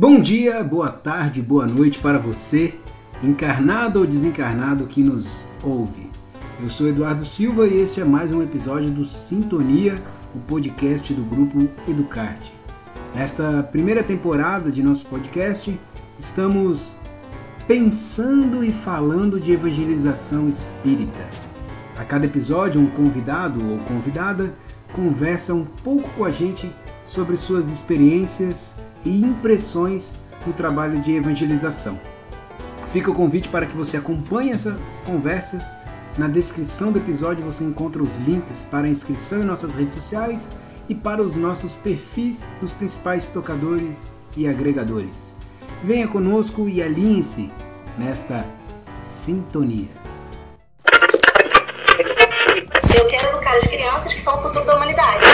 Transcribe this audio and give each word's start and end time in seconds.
Bom 0.00 0.18
dia, 0.18 0.64
boa 0.64 0.88
tarde, 0.88 1.42
boa 1.42 1.66
noite 1.66 1.98
para 1.98 2.18
você, 2.18 2.74
encarnado 3.22 4.00
ou 4.00 4.06
desencarnado 4.06 4.86
que 4.86 5.02
nos 5.02 5.46
ouve. 5.62 6.08
Eu 6.58 6.70
sou 6.70 6.88
Eduardo 6.88 7.22
Silva 7.22 7.66
e 7.66 7.82
este 7.82 8.00
é 8.00 8.04
mais 8.04 8.34
um 8.34 8.42
episódio 8.42 8.90
do 8.90 9.04
Sintonia, 9.04 9.96
o 10.34 10.38
podcast 10.38 11.12
do 11.12 11.22
grupo 11.22 11.68
Educarte. 11.86 12.50
Nesta 13.14 13.62
primeira 13.62 14.02
temporada 14.02 14.70
de 14.70 14.82
nosso 14.82 15.04
podcast, 15.04 15.78
estamos 16.18 16.96
pensando 17.68 18.64
e 18.64 18.72
falando 18.72 19.38
de 19.38 19.52
evangelização 19.52 20.48
espírita. 20.48 21.28
A 21.98 22.06
cada 22.06 22.24
episódio, 22.24 22.80
um 22.80 22.86
convidado 22.86 23.62
ou 23.70 23.78
convidada 23.80 24.54
conversa 24.94 25.52
um 25.52 25.66
pouco 25.66 26.08
com 26.16 26.24
a 26.24 26.30
gente 26.30 26.72
sobre 27.10 27.36
suas 27.36 27.68
experiências 27.68 28.72
e 29.04 29.10
impressões 29.24 30.20
no 30.46 30.52
trabalho 30.52 31.00
de 31.00 31.12
evangelização. 31.12 31.98
Fica 32.92 33.10
o 33.10 33.14
convite 33.14 33.48
para 33.48 33.66
que 33.66 33.76
você 33.76 33.96
acompanhe 33.96 34.52
essas 34.52 34.76
conversas. 35.04 35.62
Na 36.16 36.28
descrição 36.28 36.92
do 36.92 36.98
episódio 36.98 37.44
você 37.44 37.64
encontra 37.64 38.02
os 38.02 38.16
links 38.16 38.64
para 38.70 38.86
a 38.86 38.90
inscrição 38.90 39.40
em 39.40 39.44
nossas 39.44 39.74
redes 39.74 39.94
sociais 39.94 40.46
e 40.88 40.94
para 40.94 41.20
os 41.20 41.34
nossos 41.34 41.72
perfis 41.72 42.48
dos 42.60 42.72
principais 42.72 43.28
tocadores 43.28 43.96
e 44.36 44.48
agregadores. 44.48 45.34
Venha 45.82 46.06
conosco 46.06 46.68
e 46.68 46.80
alinhe-se 46.80 47.50
nesta 47.98 48.44
sintonia. 49.02 49.88
Eu 52.94 53.06
quero 53.08 53.28
educar 53.28 53.56
as 53.56 53.66
crianças 53.66 54.14
que 54.14 54.20
são 54.20 54.38
o 54.38 54.42
futuro 54.42 54.64
da 54.64 54.76
humanidade. 54.76 55.29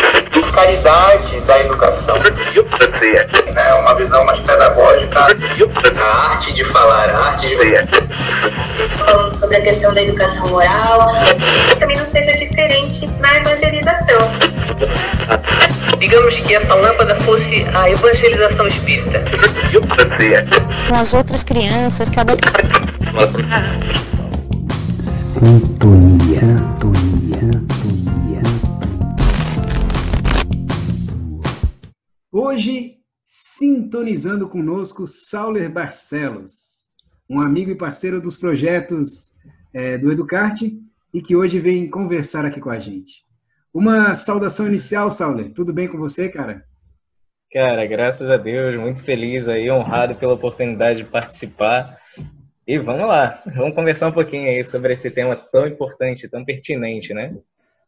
Caridade 0.56 1.38
da 1.42 1.60
educação. 1.60 2.16
É 2.16 3.74
uma 3.74 3.95
visão 3.95 4.24
mais 4.24 4.38
pedagógica. 4.40 5.18
A 5.21 6.30
arte 6.30 6.51
de 6.54 6.65
falar, 6.65 7.10
a 7.10 7.26
arte 7.26 7.46
de 7.46 7.57
ver. 7.57 7.87
Falando 8.96 9.32
sobre 9.35 9.59
a 9.59 9.60
questão 9.60 9.93
da 9.93 10.02
educação 10.02 10.48
moral. 10.48 11.13
Que 11.68 11.76
também 11.76 11.98
não 11.98 12.07
seja 12.07 12.32
diferente 12.38 13.07
na 13.21 13.37
evangelização. 13.37 14.18
Digamos 15.98 16.40
que 16.40 16.54
essa 16.54 16.74
lâmpada 16.74 17.15
fosse 17.16 17.66
a 17.74 17.91
evangelização 17.91 18.66
espírita. 18.66 19.23
com 20.88 20.95
as 20.95 21.13
outras 21.13 21.45
crianças, 21.45 22.09
cada 22.09 22.35
sintonia, 24.73 26.41
sintonia. 26.41 27.16
Hoje, 32.47 32.99
sintonizando 33.25 34.49
conosco, 34.49 35.05
Sauler 35.05 35.69
Barcelos, 35.69 36.87
um 37.29 37.41
amigo 37.41 37.73
e 37.73 37.75
parceiro 37.75 38.21
dos 38.21 38.37
projetos 38.37 39.33
eh, 39.75 39.99
do 39.99 40.13
Educarte 40.13 40.80
e 41.13 41.21
que 41.21 41.35
hoje 41.35 41.59
vem 41.59 41.91
conversar 41.91 42.47
aqui 42.47 42.61
com 42.61 42.71
a 42.71 42.79
gente. 42.79 43.25
Uma 43.75 44.15
saudação 44.15 44.69
inicial, 44.69 45.11
Sauler. 45.11 45.53
Tudo 45.55 45.73
bem 45.73 45.88
com 45.88 45.99
você, 45.99 46.29
cara? 46.29 46.65
Cara, 47.53 47.85
graças 47.85 48.30
a 48.30 48.37
Deus, 48.37 48.77
muito 48.77 49.01
feliz 49.01 49.49
aí, 49.49 49.69
honrado 49.69 50.15
pela 50.15 50.35
oportunidade 50.35 50.99
de 50.99 51.05
participar. 51.05 51.99
E 52.65 52.79
vamos 52.79 53.09
lá, 53.09 53.43
vamos 53.57 53.75
conversar 53.75 54.07
um 54.07 54.13
pouquinho 54.13 54.49
aí 54.49 54.63
sobre 54.63 54.93
esse 54.93 55.10
tema 55.10 55.35
tão 55.35 55.66
importante, 55.66 56.29
tão 56.29 56.45
pertinente, 56.45 57.13
né? 57.13 57.37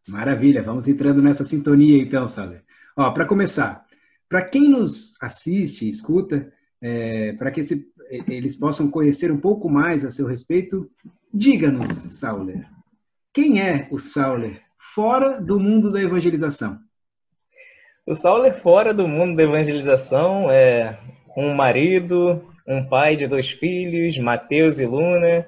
Maravilha, 0.08 0.64
vamos 0.64 0.88
entrando 0.88 1.22
nessa 1.22 1.44
sintonia 1.44 2.02
então, 2.02 2.26
Sauler. 2.26 2.64
Ó, 2.96 3.12
para 3.12 3.24
começar, 3.24 3.86
para 4.28 4.42
quem 4.42 4.68
nos 4.68 5.14
assiste 5.20 5.88
escuta, 5.88 6.52
para 7.38 7.50
que 7.50 7.60
esse- 7.60 7.88
eles 8.26 8.54
possam 8.56 8.90
conhecer 8.90 9.30
um 9.30 9.40
pouco 9.40 9.68
mais 9.68 10.04
a 10.04 10.10
seu 10.10 10.26
respeito, 10.26 10.90
diga-nos, 11.32 11.90
Sauler, 11.90 12.66
quem 13.32 13.60
é 13.60 13.88
o 13.90 13.98
Sauler 13.98 14.62
fora 14.78 15.40
do 15.40 15.58
mundo 15.58 15.92
da 15.92 16.00
evangelização? 16.00 16.78
O 18.06 18.14
Sauler 18.14 18.54
fora 18.54 18.94
do 18.94 19.06
mundo 19.06 19.36
da 19.36 19.42
evangelização 19.42 20.50
é 20.50 20.98
um 21.36 21.54
marido, 21.54 22.42
um 22.66 22.86
pai 22.88 23.16
de 23.16 23.26
dois 23.26 23.50
filhos, 23.50 24.16
Mateus 24.16 24.78
e 24.78 24.86
Luna, 24.86 25.46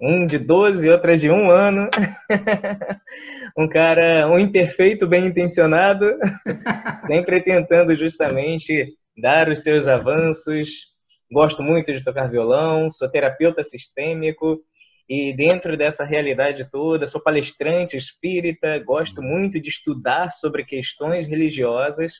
um 0.00 0.26
de 0.26 0.38
12 0.38 0.86
e 0.86 0.90
outra 0.90 1.16
de 1.16 1.30
um 1.30 1.50
ano. 1.50 1.88
um 3.56 3.68
cara, 3.68 4.28
um 4.28 4.38
imperfeito 4.38 5.06
bem 5.06 5.26
intencionado, 5.26 6.16
sempre 7.00 7.42
tentando 7.42 7.94
justamente 7.96 8.94
dar 9.16 9.48
os 9.48 9.62
seus 9.62 9.88
avanços. 9.88 10.94
Gosto 11.30 11.62
muito 11.62 11.92
de 11.92 12.04
tocar 12.04 12.30
violão, 12.30 12.88
sou 12.90 13.08
terapeuta 13.08 13.62
sistêmico 13.62 14.60
e 15.08 15.32
dentro 15.34 15.76
dessa 15.76 16.04
realidade 16.04 16.68
toda, 16.68 17.06
sou 17.06 17.20
palestrante 17.20 17.96
espírita, 17.96 18.78
gosto 18.80 19.22
muito 19.22 19.60
de 19.60 19.68
estudar 19.68 20.30
sobre 20.30 20.64
questões 20.64 21.26
religiosas 21.26 22.14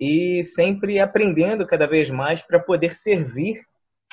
e 0.00 0.42
sempre 0.42 0.98
aprendendo 0.98 1.66
cada 1.66 1.86
vez 1.86 2.10
mais 2.10 2.40
para 2.40 2.58
poder 2.58 2.94
servir 2.94 3.60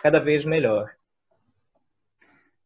cada 0.01 0.19
vez 0.19 0.45
melhor. 0.45 0.98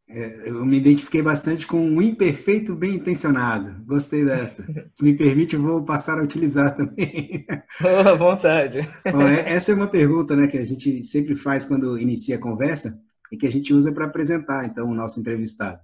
É, 0.07 0.49
Eu 0.49 0.65
me 0.65 0.77
identifiquei 0.77 1.21
bastante 1.21 1.65
com 1.65 1.79
um 1.79 2.01
imperfeito 2.01 2.75
bem 2.75 2.95
intencionado. 2.95 3.83
Gostei 3.85 4.25
dessa. 4.25 4.63
Se 4.95 5.03
me 5.03 5.15
permite, 5.15 5.55
eu 5.55 5.61
vou 5.61 5.83
passar 5.83 6.19
a 6.19 6.23
utilizar 6.23 6.75
também. 6.75 7.45
Oh, 7.81 8.07
à 8.07 8.13
vontade. 8.13 8.81
Bom, 9.11 9.23
é- 9.27 9.51
essa 9.51 9.71
é 9.71 9.75
uma 9.75 9.87
pergunta 9.87 10.35
né, 10.35 10.47
que 10.47 10.57
a 10.57 10.63
gente 10.63 11.03
sempre 11.05 11.35
faz 11.35 11.65
quando 11.65 11.97
inicia 11.97 12.35
a 12.35 12.39
conversa 12.39 12.99
e 13.31 13.37
que 13.37 13.47
a 13.47 13.51
gente 13.51 13.73
usa 13.73 13.91
para 13.91 14.05
apresentar, 14.05 14.65
então, 14.65 14.89
o 14.89 14.93
nosso 14.93 15.19
entrevistado. 15.19 15.79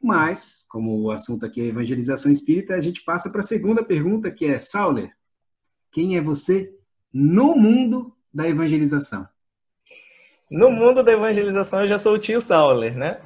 Mas, 0.00 0.64
como 0.68 1.00
o 1.02 1.10
assunto 1.10 1.44
aqui 1.44 1.60
é 1.60 1.66
evangelização 1.66 2.30
espírita, 2.30 2.74
a 2.74 2.80
gente 2.80 3.02
passa 3.04 3.28
para 3.28 3.40
a 3.40 3.44
segunda 3.44 3.82
pergunta, 3.84 4.30
que 4.30 4.44
é, 4.46 4.58
Sauler, 4.60 5.10
quem 5.90 6.16
é 6.16 6.20
você 6.22 6.72
no 7.12 7.56
mundo 7.56 8.14
da 8.32 8.48
evangelização? 8.48 9.26
No 10.52 10.70
mundo 10.70 11.02
da 11.02 11.12
evangelização, 11.12 11.80
eu 11.80 11.86
já 11.86 11.98
sou 11.98 12.12
o 12.12 12.18
tio 12.18 12.38
Sauler, 12.38 12.94
né? 12.94 13.18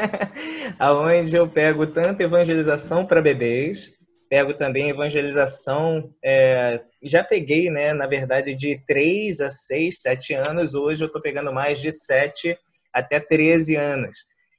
Aonde 0.80 1.36
eu 1.36 1.46
pego 1.46 1.86
tanto 1.86 2.22
evangelização 2.22 3.04
para 3.04 3.20
bebês, 3.20 3.92
pego 4.30 4.54
também 4.54 4.88
evangelização, 4.88 6.10
é, 6.24 6.80
já 7.02 7.22
peguei, 7.22 7.68
né, 7.68 7.92
na 7.92 8.06
verdade, 8.06 8.54
de 8.54 8.80
3 8.86 9.42
a 9.42 9.50
6, 9.50 10.00
7 10.00 10.32
anos, 10.32 10.74
hoje 10.74 11.04
eu 11.04 11.08
estou 11.08 11.20
pegando 11.20 11.52
mais 11.52 11.78
de 11.78 11.92
7 11.92 12.56
até 12.90 13.20
13 13.20 13.76
anos. 13.76 14.16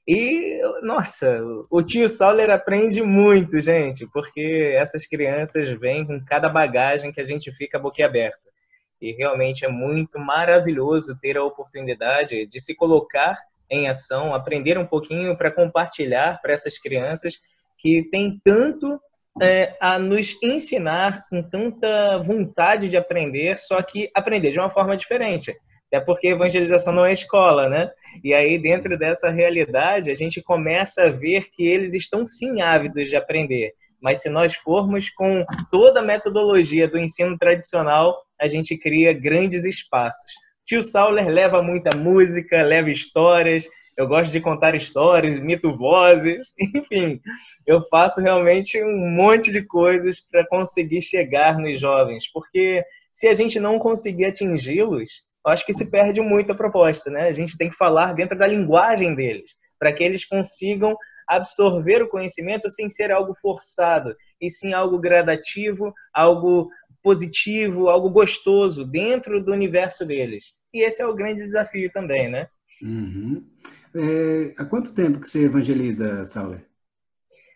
E, 0.07 0.61
nossa, 0.83 1.41
o 1.71 1.81
tio 1.81 2.07
Sauler 2.07 2.51
aprende 2.51 3.01
muito, 3.01 3.59
gente, 3.59 4.07
porque 4.13 4.71
essas 4.75 5.07
crianças 5.07 5.67
vêm 5.69 6.05
com 6.05 6.23
cada 6.23 6.47
bagagem 6.47 7.11
que 7.11 7.19
a 7.19 7.25
gente 7.25 7.51
fica 7.53 7.79
boquiaberta. 7.79 8.55
E 9.01 9.11
realmente 9.13 9.65
é 9.65 9.67
muito 9.67 10.19
maravilhoso 10.19 11.17
ter 11.19 11.37
a 11.37 11.43
oportunidade 11.43 12.45
de 12.45 12.59
se 12.59 12.75
colocar 12.75 13.35
em 13.69 13.87
ação, 13.87 14.33
aprender 14.33 14.77
um 14.77 14.85
pouquinho 14.85 15.37
para 15.37 15.51
compartilhar 15.51 16.41
para 16.41 16.53
essas 16.53 16.77
crianças 16.77 17.39
que 17.77 18.07
têm 18.09 18.39
tanto 18.43 18.99
é, 19.41 19.75
a 19.79 19.99
nos 19.99 20.35
ensinar 20.41 21.25
com 21.29 21.43
tanta 21.43 22.17
vontade 22.19 22.89
de 22.89 22.97
aprender, 22.97 23.57
só 23.59 23.81
que 23.81 24.09
aprender 24.15 24.51
de 24.51 24.59
uma 24.59 24.69
forma 24.69 24.97
diferente. 24.97 25.55
Até 25.87 26.03
porque 26.03 26.27
evangelização 26.27 26.93
não 26.93 27.05
é 27.05 27.13
escola, 27.13 27.69
né? 27.69 27.89
E 28.23 28.33
aí, 28.33 28.57
dentro 28.57 28.97
dessa 28.97 29.29
realidade, 29.29 30.11
a 30.11 30.15
gente 30.15 30.41
começa 30.41 31.03
a 31.03 31.09
ver 31.09 31.49
que 31.49 31.65
eles 31.65 31.93
estão 31.93 32.25
sim 32.25 32.61
ávidos 32.61 33.07
de 33.07 33.15
aprender. 33.15 33.73
Mas 34.01 34.21
se 34.21 34.29
nós 34.29 34.55
formos 34.55 35.09
com 35.09 35.45
toda 35.71 36.01
a 36.01 36.03
metodologia 36.03 36.87
do 36.87 36.99
ensino 36.99 37.37
tradicional, 37.37 38.15
a 38.39 38.47
gente 38.47 38.77
cria 38.77 39.13
grandes 39.13 39.65
espaços. 39.65 40.33
Tio 40.65 40.83
Sauler 40.83 41.27
leva 41.27 41.61
muita 41.61 41.95
música, 41.95 42.61
leva 42.61 42.91
histórias. 42.91 43.67
Eu 43.97 44.07
gosto 44.07 44.31
de 44.31 44.41
contar 44.41 44.75
histórias, 44.75 45.39
imito 45.39 45.75
vozes, 45.75 46.53
enfim. 46.75 47.19
Eu 47.65 47.81
faço 47.89 48.21
realmente 48.21 48.81
um 48.83 49.09
monte 49.15 49.51
de 49.51 49.63
coisas 49.63 50.19
para 50.19 50.45
conseguir 50.47 51.01
chegar 51.01 51.57
nos 51.57 51.79
jovens, 51.79 52.29
porque 52.31 52.83
se 53.11 53.27
a 53.27 53.33
gente 53.33 53.59
não 53.59 53.79
conseguir 53.79 54.25
atingi-los, 54.25 55.25
acho 55.47 55.65
que 55.65 55.73
se 55.73 55.89
perde 55.89 56.21
muito 56.21 56.51
a 56.51 56.55
proposta, 56.55 57.09
né? 57.09 57.27
A 57.27 57.31
gente 57.31 57.57
tem 57.57 57.69
que 57.69 57.75
falar 57.75 58.13
dentro 58.13 58.37
da 58.37 58.45
linguagem 58.45 59.15
deles, 59.15 59.55
para 59.79 59.93
que 59.93 60.03
eles 60.03 60.25
consigam 60.25 60.95
absorver 61.27 62.01
o 62.01 62.09
conhecimento 62.09 62.69
sem 62.69 62.89
ser 62.89 63.11
algo 63.11 63.33
forçado, 63.41 64.15
e 64.39 64.49
sim 64.49 64.73
algo 64.73 64.99
gradativo, 64.99 65.93
algo 66.13 66.69
positivo, 67.07 67.87
algo 67.87 68.09
gostoso 68.09 68.83
dentro 68.83 69.41
do 69.41 69.53
universo 69.53 70.05
deles. 70.05 70.55
E 70.73 70.85
esse 70.85 71.01
é 71.01 71.07
o 71.07 71.15
grande 71.15 71.41
desafio 71.41 71.89
também, 71.89 72.27
né? 72.29 72.49
Uhum. 72.83 73.47
É, 73.95 74.53
há 74.57 74.65
quanto 74.65 74.93
tempo 74.93 75.21
que 75.21 75.29
você 75.29 75.45
evangeliza, 75.45 76.25
Sauler? 76.25 76.65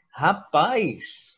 Rapaz, 0.09 1.35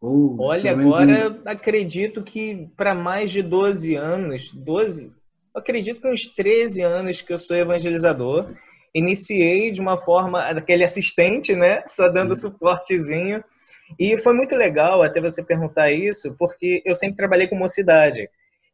Ou, 0.00 0.38
olha, 0.40 0.72
agora 0.72 1.38
acredito 1.44 2.22
que 2.22 2.70
para 2.74 2.94
mais 2.94 3.32
de 3.32 3.42
12 3.42 3.94
anos, 3.94 4.50
12, 4.54 5.12
acredito 5.54 6.00
que 6.00 6.08
uns 6.08 6.24
13 6.24 6.82
anos 6.84 7.20
que 7.20 7.34
eu 7.34 7.38
sou 7.38 7.54
evangelizador. 7.54 8.50
Iniciei 8.94 9.70
de 9.70 9.82
uma 9.82 9.98
forma, 10.00 10.54
daquele 10.54 10.84
assistente, 10.84 11.54
né? 11.54 11.82
Só 11.86 12.08
dando 12.08 12.34
suportezinho. 12.34 13.44
E 13.98 14.18
foi 14.18 14.32
muito 14.32 14.54
legal 14.54 15.02
até 15.02 15.20
você 15.20 15.42
perguntar 15.42 15.90
isso, 15.90 16.34
porque 16.38 16.82
eu 16.84 16.94
sempre 16.94 17.16
trabalhei 17.16 17.46
com 17.46 17.56
mocidade. 17.56 18.28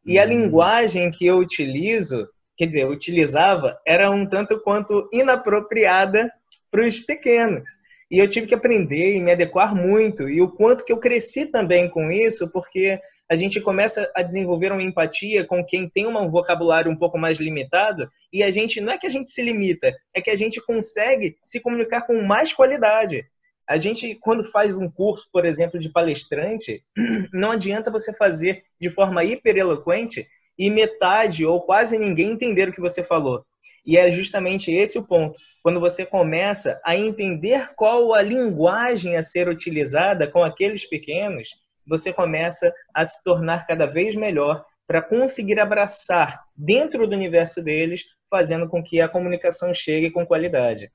E 0.05 0.19
a 0.19 0.23
uhum. 0.23 0.29
linguagem 0.29 1.11
que 1.11 1.25
eu 1.25 1.37
utilizo, 1.37 2.27
quer 2.57 2.67
dizer, 2.67 2.81
eu 2.81 2.89
utilizava, 2.89 3.79
era 3.85 4.09
um 4.09 4.25
tanto 4.25 4.59
quanto 4.61 5.09
inapropriada 5.11 6.31
para 6.71 6.87
os 6.87 6.99
pequenos. 6.99 7.67
E 8.09 8.19
eu 8.19 8.27
tive 8.27 8.47
que 8.47 8.53
aprender 8.53 9.15
e 9.15 9.21
me 9.21 9.31
adequar 9.31 9.75
muito. 9.75 10.29
E 10.29 10.41
o 10.41 10.49
quanto 10.49 10.85
que 10.85 10.93
eu 10.93 10.97
cresci 10.97 11.47
também 11.47 11.89
com 11.89 12.11
isso, 12.11 12.47
porque 12.49 12.99
a 13.27 13.35
gente 13.35 13.59
começa 13.59 14.09
a 14.15 14.21
desenvolver 14.21 14.71
uma 14.71 14.83
empatia 14.83 15.43
com 15.43 15.65
quem 15.65 15.89
tem 15.89 16.05
um 16.05 16.29
vocabulário 16.29 16.91
um 16.91 16.95
pouco 16.95 17.17
mais 17.17 17.39
limitado, 17.39 18.07
e 18.31 18.43
a 18.43 18.51
gente 18.51 18.79
não 18.79 18.93
é 18.93 18.97
que 18.97 19.07
a 19.07 19.09
gente 19.09 19.29
se 19.29 19.41
limita, 19.41 19.91
é 20.13 20.21
que 20.21 20.29
a 20.29 20.35
gente 20.35 20.63
consegue 20.63 21.35
se 21.43 21.59
comunicar 21.59 22.05
com 22.05 22.21
mais 22.21 22.53
qualidade. 22.53 23.25
A 23.67 23.77
gente, 23.77 24.15
quando 24.15 24.49
faz 24.51 24.77
um 24.77 24.89
curso, 24.89 25.27
por 25.31 25.45
exemplo, 25.45 25.79
de 25.79 25.89
palestrante, 25.89 26.83
não 27.33 27.51
adianta 27.51 27.91
você 27.91 28.13
fazer 28.13 28.63
de 28.79 28.89
forma 28.89 29.23
hiper 29.23 29.57
eloquente 29.57 30.27
e 30.57 30.69
metade 30.69 31.45
ou 31.45 31.61
quase 31.61 31.97
ninguém 31.97 32.31
entender 32.31 32.69
o 32.69 32.73
que 32.73 32.81
você 32.81 33.03
falou. 33.03 33.43
E 33.85 33.97
é 33.97 34.09
justamente 34.09 34.73
esse 34.73 34.97
o 34.97 35.03
ponto. 35.03 35.39
Quando 35.61 35.79
você 35.79 36.05
começa 36.05 36.79
a 36.83 36.95
entender 36.95 37.73
qual 37.75 38.13
a 38.13 38.21
linguagem 38.21 39.17
a 39.17 39.21
ser 39.21 39.47
utilizada 39.47 40.27
com 40.29 40.43
aqueles 40.43 40.87
pequenos, 40.87 41.49
você 41.87 42.11
começa 42.11 42.73
a 42.93 43.05
se 43.05 43.23
tornar 43.23 43.65
cada 43.67 43.85
vez 43.85 44.15
melhor 44.15 44.63
para 44.87 45.01
conseguir 45.01 45.59
abraçar 45.59 46.43
dentro 46.55 47.07
do 47.07 47.15
universo 47.15 47.61
deles, 47.61 48.03
fazendo 48.29 48.67
com 48.67 48.83
que 48.83 49.01
a 49.01 49.09
comunicação 49.09 49.73
chegue 49.73 50.11
com 50.11 50.25
qualidade. 50.25 50.91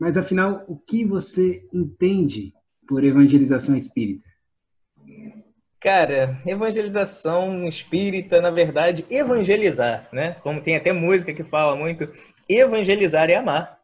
Mas 0.00 0.16
afinal, 0.16 0.64
o 0.66 0.76
que 0.76 1.04
você 1.04 1.62
entende 1.72 2.54
por 2.88 3.04
evangelização 3.04 3.76
espírita? 3.76 4.26
Cara, 5.78 6.40
evangelização 6.46 7.68
espírita, 7.68 8.40
na 8.40 8.50
verdade, 8.50 9.04
evangelizar, 9.10 10.08
né? 10.12 10.36
Como 10.42 10.60
tem 10.62 10.76
até 10.76 10.92
música 10.92 11.32
que 11.34 11.44
fala 11.44 11.76
muito, 11.76 12.08
evangelizar 12.48 13.30
é 13.30 13.36
amar. 13.36 13.78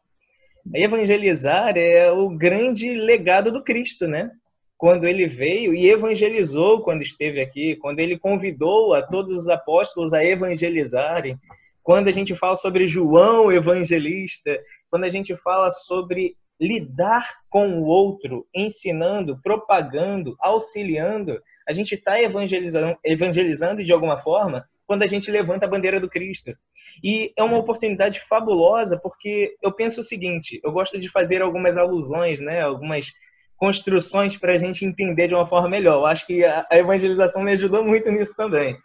Evangelizar 0.73 1.77
é 1.77 2.11
o 2.11 2.29
grande 2.29 2.89
legado 2.89 3.51
do 3.51 3.63
Cristo, 3.63 4.07
né? 4.07 4.31
quando 4.77 5.07
ele 5.07 5.27
veio 5.27 5.73
e 5.73 5.89
evangelizou 5.89 6.83
quando 6.83 7.01
esteve 7.01 7.41
aqui, 7.41 7.75
quando 7.77 7.99
ele 7.99 8.17
convidou 8.17 8.93
a 8.93 9.01
todos 9.01 9.35
os 9.35 9.49
apóstolos 9.49 10.13
a 10.13 10.23
evangelizarem, 10.23 11.37
quando 11.81 12.09
a 12.09 12.11
gente 12.11 12.35
fala 12.35 12.55
sobre 12.55 12.85
João 12.85 13.51
evangelista, 13.51 14.59
quando 14.89 15.03
a 15.03 15.09
gente 15.09 15.35
fala 15.37 15.69
sobre 15.71 16.35
lidar 16.59 17.37
com 17.49 17.79
o 17.79 17.83
outro, 17.83 18.47
ensinando, 18.53 19.39
propagando, 19.41 20.35
auxiliando, 20.39 21.39
a 21.67 21.71
gente 21.71 21.93
está 21.95 22.21
evangelizando, 22.21 22.97
evangelizando 23.03 23.83
de 23.83 23.93
alguma 23.93 24.17
forma 24.17 24.67
quando 24.87 25.03
a 25.03 25.07
gente 25.07 25.29
levanta 25.29 25.65
a 25.65 25.69
bandeira 25.69 25.99
do 25.99 26.09
Cristo. 26.09 26.55
E 27.03 27.33
é 27.37 27.43
uma 27.43 27.57
oportunidade 27.57 28.21
fabulosa 28.21 28.97
porque 28.97 29.55
eu 29.61 29.71
penso 29.71 29.99
o 29.99 30.03
seguinte, 30.03 30.59
eu 30.63 30.71
gosto 30.71 30.97
de 30.97 31.09
fazer 31.09 31.41
algumas 31.41 31.77
alusões, 31.77 32.39
né, 32.39 32.61
algumas 32.61 33.11
construções 33.57 34.37
para 34.37 34.53
a 34.53 34.57
gente 34.57 34.85
entender 34.85 35.27
de 35.27 35.35
uma 35.35 35.45
forma 35.45 35.67
melhor. 35.67 35.95
Eu 35.95 36.05
acho 36.05 36.25
que 36.25 36.43
a 36.45 36.65
evangelização 36.71 37.43
me 37.43 37.51
ajudou 37.51 37.83
muito 37.83 38.09
nisso 38.09 38.33
também. 38.35 38.77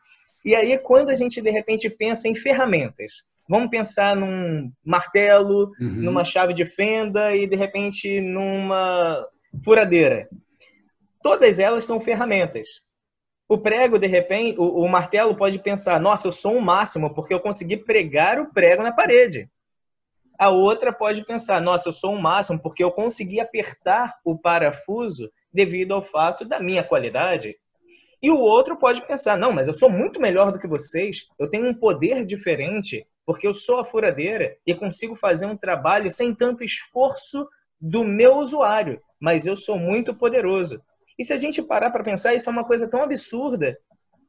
E 0.44 0.56
aí, 0.56 0.76
quando 0.76 1.10
a 1.10 1.14
gente 1.14 1.40
de 1.40 1.50
repente 1.50 1.88
pensa 1.88 2.26
em 2.26 2.34
ferramentas, 2.34 3.22
vamos 3.48 3.70
pensar 3.70 4.16
num 4.16 4.70
martelo, 4.84 5.70
uhum. 5.80 6.02
numa 6.02 6.24
chave 6.24 6.52
de 6.52 6.64
fenda 6.64 7.34
e 7.34 7.46
de 7.46 7.56
repente 7.56 8.20
numa 8.20 9.26
furadeira. 9.64 10.28
Todas 11.22 11.58
elas 11.58 11.84
são 11.84 12.00
ferramentas. 12.00 12.68
O 13.48 13.58
prego, 13.58 13.98
de 13.98 14.06
repente, 14.06 14.58
o, 14.58 14.82
o 14.82 14.88
martelo 14.88 15.36
pode 15.36 15.58
pensar: 15.58 16.00
nossa, 16.00 16.28
eu 16.28 16.32
sou 16.32 16.56
um 16.56 16.60
máximo 16.60 17.14
porque 17.14 17.34
eu 17.34 17.40
consegui 17.40 17.76
pregar 17.76 18.40
o 18.40 18.52
prego 18.52 18.82
na 18.82 18.92
parede. 18.92 19.48
A 20.38 20.48
outra 20.48 20.92
pode 20.92 21.24
pensar: 21.24 21.60
nossa, 21.60 21.88
eu 21.88 21.92
sou 21.92 22.12
um 22.12 22.20
máximo 22.20 22.60
porque 22.60 22.82
eu 22.82 22.90
consegui 22.90 23.40
apertar 23.40 24.14
o 24.24 24.38
parafuso 24.38 25.30
devido 25.52 25.92
ao 25.92 26.02
fato 26.02 26.44
da 26.44 26.58
minha 26.58 26.82
qualidade. 26.82 27.56
E 28.22 28.30
o 28.30 28.38
outro 28.38 28.76
pode 28.76 29.06
pensar: 29.06 29.36
não, 29.36 29.52
mas 29.52 29.68
eu 29.68 29.74
sou 29.74 29.90
muito 29.90 30.20
melhor 30.20 30.50
do 30.50 30.58
que 30.58 30.66
vocês, 30.66 31.26
eu 31.38 31.50
tenho 31.50 31.68
um 31.68 31.74
poder 31.74 32.24
diferente 32.24 33.06
porque 33.24 33.46
eu 33.46 33.54
sou 33.54 33.78
a 33.78 33.84
furadeira 33.84 34.56
e 34.66 34.74
consigo 34.74 35.14
fazer 35.14 35.46
um 35.46 35.56
trabalho 35.56 36.10
sem 36.10 36.34
tanto 36.34 36.64
esforço 36.64 37.48
do 37.80 38.04
meu 38.04 38.36
usuário, 38.36 39.00
mas 39.20 39.46
eu 39.46 39.56
sou 39.56 39.78
muito 39.78 40.14
poderoso. 40.14 40.82
E 41.18 41.24
se 41.24 41.32
a 41.32 41.36
gente 41.36 41.62
parar 41.62 41.90
para 41.90 42.04
pensar, 42.04 42.34
isso 42.34 42.48
é 42.48 42.52
uma 42.52 42.64
coisa 42.64 42.88
tão 42.88 43.02
absurda. 43.02 43.78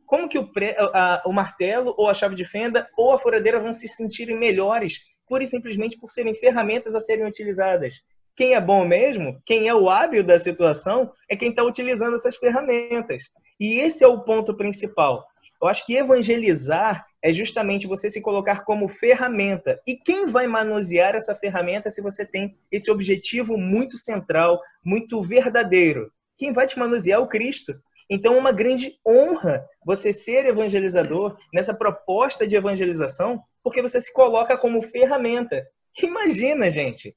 Como 0.05 0.27
que 0.27 0.37
o, 0.37 0.51
a, 0.93 1.23
o 1.25 1.31
martelo 1.31 1.93
ou 1.97 2.09
a 2.09 2.13
chave 2.13 2.35
de 2.35 2.45
fenda 2.45 2.87
ou 2.97 3.11
a 3.11 3.19
furadeira 3.19 3.59
vão 3.59 3.73
se 3.73 3.87
sentirem 3.87 4.37
melhores 4.37 4.99
pura 5.27 5.43
e 5.43 5.47
simplesmente 5.47 5.97
por 5.97 6.09
serem 6.09 6.35
ferramentas 6.35 6.93
a 6.93 7.01
serem 7.01 7.25
utilizadas. 7.25 7.95
Quem 8.35 8.53
é 8.53 8.61
bom 8.61 8.85
mesmo, 8.85 9.41
quem 9.45 9.67
é 9.67 9.75
o 9.75 9.89
hábil 9.89 10.23
da 10.23 10.37
situação, 10.37 11.11
é 11.29 11.35
quem 11.35 11.49
está 11.49 11.63
utilizando 11.63 12.15
essas 12.15 12.35
ferramentas. 12.35 13.23
E 13.59 13.79
esse 13.79 14.03
é 14.03 14.07
o 14.07 14.21
ponto 14.23 14.55
principal. 14.55 15.25
Eu 15.61 15.67
acho 15.67 15.85
que 15.85 15.95
evangelizar 15.95 17.05
é 17.23 17.31
justamente 17.31 17.87
você 17.87 18.09
se 18.09 18.21
colocar 18.21 18.65
como 18.65 18.89
ferramenta. 18.89 19.81
E 19.87 19.95
quem 19.95 20.27
vai 20.27 20.45
manusear 20.45 21.15
essa 21.15 21.33
ferramenta 21.33 21.89
se 21.89 22.01
você 22.01 22.25
tem 22.25 22.57
esse 22.69 22.91
objetivo 22.91 23.57
muito 23.57 23.97
central, 23.97 24.61
muito 24.83 25.21
verdadeiro? 25.21 26.11
Quem 26.37 26.51
vai 26.51 26.65
te 26.65 26.77
manusear 26.77 27.19
é 27.19 27.23
o 27.23 27.27
Cristo. 27.27 27.79
Então, 28.09 28.35
é 28.35 28.37
uma 28.37 28.51
grande 28.51 28.99
honra 29.07 29.65
você 29.85 30.11
ser 30.11 30.45
evangelizador 30.45 31.37
nessa 31.53 31.73
proposta 31.73 32.45
de 32.45 32.57
evangelização, 32.57 33.41
porque 33.63 33.81
você 33.81 34.01
se 34.01 34.11
coloca 34.11 34.57
como 34.57 34.81
ferramenta. 34.81 35.65
Imagina, 36.01 36.69
gente, 36.69 37.15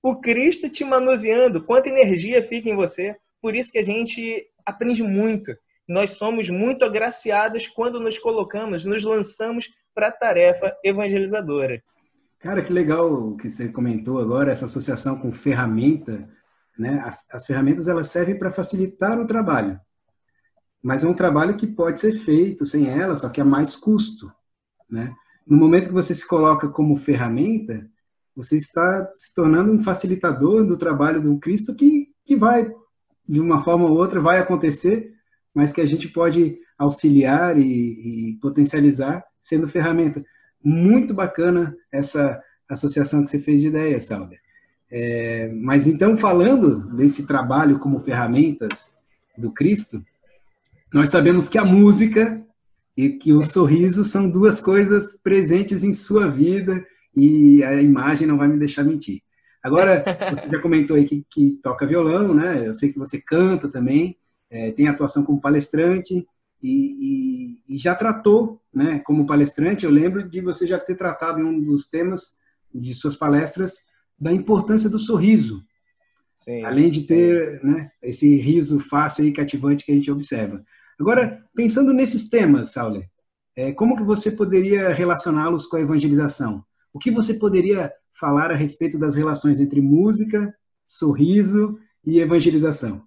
o 0.00 0.20
Cristo 0.20 0.68
te 0.68 0.84
manuseando, 0.84 1.64
quanta 1.64 1.88
energia 1.88 2.40
fica 2.40 2.70
em 2.70 2.76
você. 2.76 3.16
Por 3.42 3.56
isso 3.56 3.72
que 3.72 3.78
a 3.78 3.82
gente 3.82 4.46
aprende 4.64 5.02
muito. 5.02 5.52
Nós 5.88 6.10
somos 6.10 6.48
muito 6.48 6.84
agraciados 6.84 7.66
quando 7.66 7.98
nos 7.98 8.18
colocamos, 8.18 8.84
nos 8.84 9.04
lançamos 9.04 9.68
para 9.94 10.08
a 10.08 10.12
tarefa 10.12 10.76
evangelizadora. 10.84 11.82
Cara, 12.38 12.62
que 12.62 12.72
legal 12.72 13.12
o 13.12 13.36
que 13.36 13.50
você 13.50 13.68
comentou 13.68 14.18
agora, 14.18 14.52
essa 14.52 14.64
associação 14.64 15.18
com 15.18 15.32
ferramenta. 15.32 16.28
Né? 16.78 17.02
As 17.30 17.44
ferramentas 17.44 17.88
elas 17.88 18.08
servem 18.08 18.38
para 18.38 18.52
facilitar 18.52 19.18
o 19.18 19.26
trabalho, 19.26 19.78
mas 20.82 21.04
é 21.04 21.08
um 21.08 21.14
trabalho 21.14 21.56
que 21.56 21.66
pode 21.66 22.00
ser 22.00 22.12
feito 22.12 22.64
sem 22.64 22.88
ela, 22.88 23.16
só 23.16 23.28
que 23.28 23.40
a 23.40 23.44
mais 23.44 23.76
custo. 23.76 24.32
Né? 24.88 25.14
no 25.50 25.56
momento 25.56 25.88
que 25.88 25.92
você 25.92 26.14
se 26.14 26.26
coloca 26.26 26.68
como 26.68 26.94
ferramenta, 26.94 27.84
você 28.36 28.56
está 28.56 29.10
se 29.16 29.34
tornando 29.34 29.72
um 29.72 29.82
facilitador 29.82 30.64
do 30.64 30.76
trabalho 30.76 31.20
do 31.20 31.38
Cristo 31.40 31.74
que, 31.74 32.08
que 32.24 32.36
vai, 32.36 32.72
de 33.28 33.40
uma 33.40 33.60
forma 33.60 33.86
ou 33.86 33.96
outra, 33.96 34.20
vai 34.20 34.38
acontecer, 34.38 35.12
mas 35.54 35.72
que 35.72 35.80
a 35.80 35.86
gente 35.86 36.08
pode 36.08 36.58
auxiliar 36.78 37.58
e, 37.58 38.30
e 38.30 38.38
potencializar 38.40 39.24
sendo 39.38 39.68
ferramenta. 39.68 40.24
Muito 40.62 41.12
bacana 41.14 41.76
essa 41.92 42.40
associação 42.68 43.24
que 43.24 43.30
você 43.30 43.38
fez 43.38 43.60
de 43.60 43.68
ideias, 43.68 44.06
Saulia. 44.06 44.38
É, 44.90 45.50
mas 45.54 45.86
então, 45.86 46.16
falando 46.16 46.94
desse 46.96 47.26
trabalho 47.26 47.78
como 47.78 48.00
ferramentas 48.00 48.96
do 49.36 49.52
Cristo, 49.52 50.04
nós 50.92 51.08
sabemos 51.08 51.48
que 51.48 51.58
a 51.58 51.64
música 51.64 52.44
e 52.96 53.10
que 53.10 53.32
o 53.32 53.44
sorriso 53.44 54.04
são 54.04 54.28
duas 54.28 54.60
coisas 54.60 55.16
presentes 55.22 55.84
em 55.84 55.94
sua 55.94 56.28
vida 56.28 56.84
e 57.16 57.62
a 57.62 57.80
imagem 57.80 58.26
não 58.26 58.36
vai 58.36 58.48
me 58.48 58.58
deixar 58.58 58.84
mentir. 58.84 59.22
Agora, 59.62 60.04
você 60.30 60.48
já 60.48 60.58
comentou 60.58 60.96
aí 60.96 61.04
que, 61.04 61.24
que 61.30 61.58
toca 61.62 61.86
violão, 61.86 62.34
né? 62.34 62.66
Eu 62.66 62.74
sei 62.74 62.92
que 62.92 62.98
você 62.98 63.20
canta 63.20 63.68
também, 63.68 64.16
é, 64.50 64.72
tem 64.72 64.88
atuação 64.88 65.24
como 65.24 65.40
palestrante 65.40 66.26
e, 66.62 67.60
e, 67.68 67.74
e, 67.74 67.78
já 67.78 67.94
tratou, 67.94 68.60
né? 68.74 68.98
Como 69.00 69.26
palestrante, 69.26 69.84
eu 69.84 69.90
lembro 69.90 70.28
de 70.28 70.40
você 70.40 70.66
já 70.66 70.78
ter 70.78 70.96
tratado 70.96 71.40
em 71.40 71.44
um 71.44 71.60
dos 71.60 71.88
temas 71.88 72.38
de 72.74 72.92
suas 72.92 73.14
palestras 73.14 73.84
da 74.18 74.32
importância 74.32 74.90
do 74.90 74.98
sorriso. 74.98 75.62
Sim, 76.36 76.64
além 76.64 76.90
de 76.90 77.02
ter 77.02 77.62
né, 77.62 77.90
esse 78.02 78.36
riso 78.36 78.80
fácil 78.80 79.24
e 79.26 79.32
cativante 79.32 79.84
que 79.84 79.92
a 79.92 79.94
gente 79.94 80.10
observa. 80.10 80.64
Agora, 80.98 81.44
pensando 81.54 81.92
nesses 81.92 82.28
temas, 82.28 82.72
Sauler, 82.72 83.08
é, 83.56 83.72
como 83.72 83.96
que 83.96 84.02
você 84.02 84.30
poderia 84.30 84.92
relacioná-los 84.92 85.66
com 85.66 85.76
a 85.76 85.80
evangelização? 85.80 86.64
O 86.92 86.98
que 86.98 87.10
você 87.10 87.34
poderia 87.34 87.92
falar 88.18 88.50
a 88.50 88.56
respeito 88.56 88.98
das 88.98 89.14
relações 89.14 89.60
entre 89.60 89.80
música, 89.80 90.54
sorriso 90.86 91.78
e 92.04 92.20
evangelização? 92.20 93.02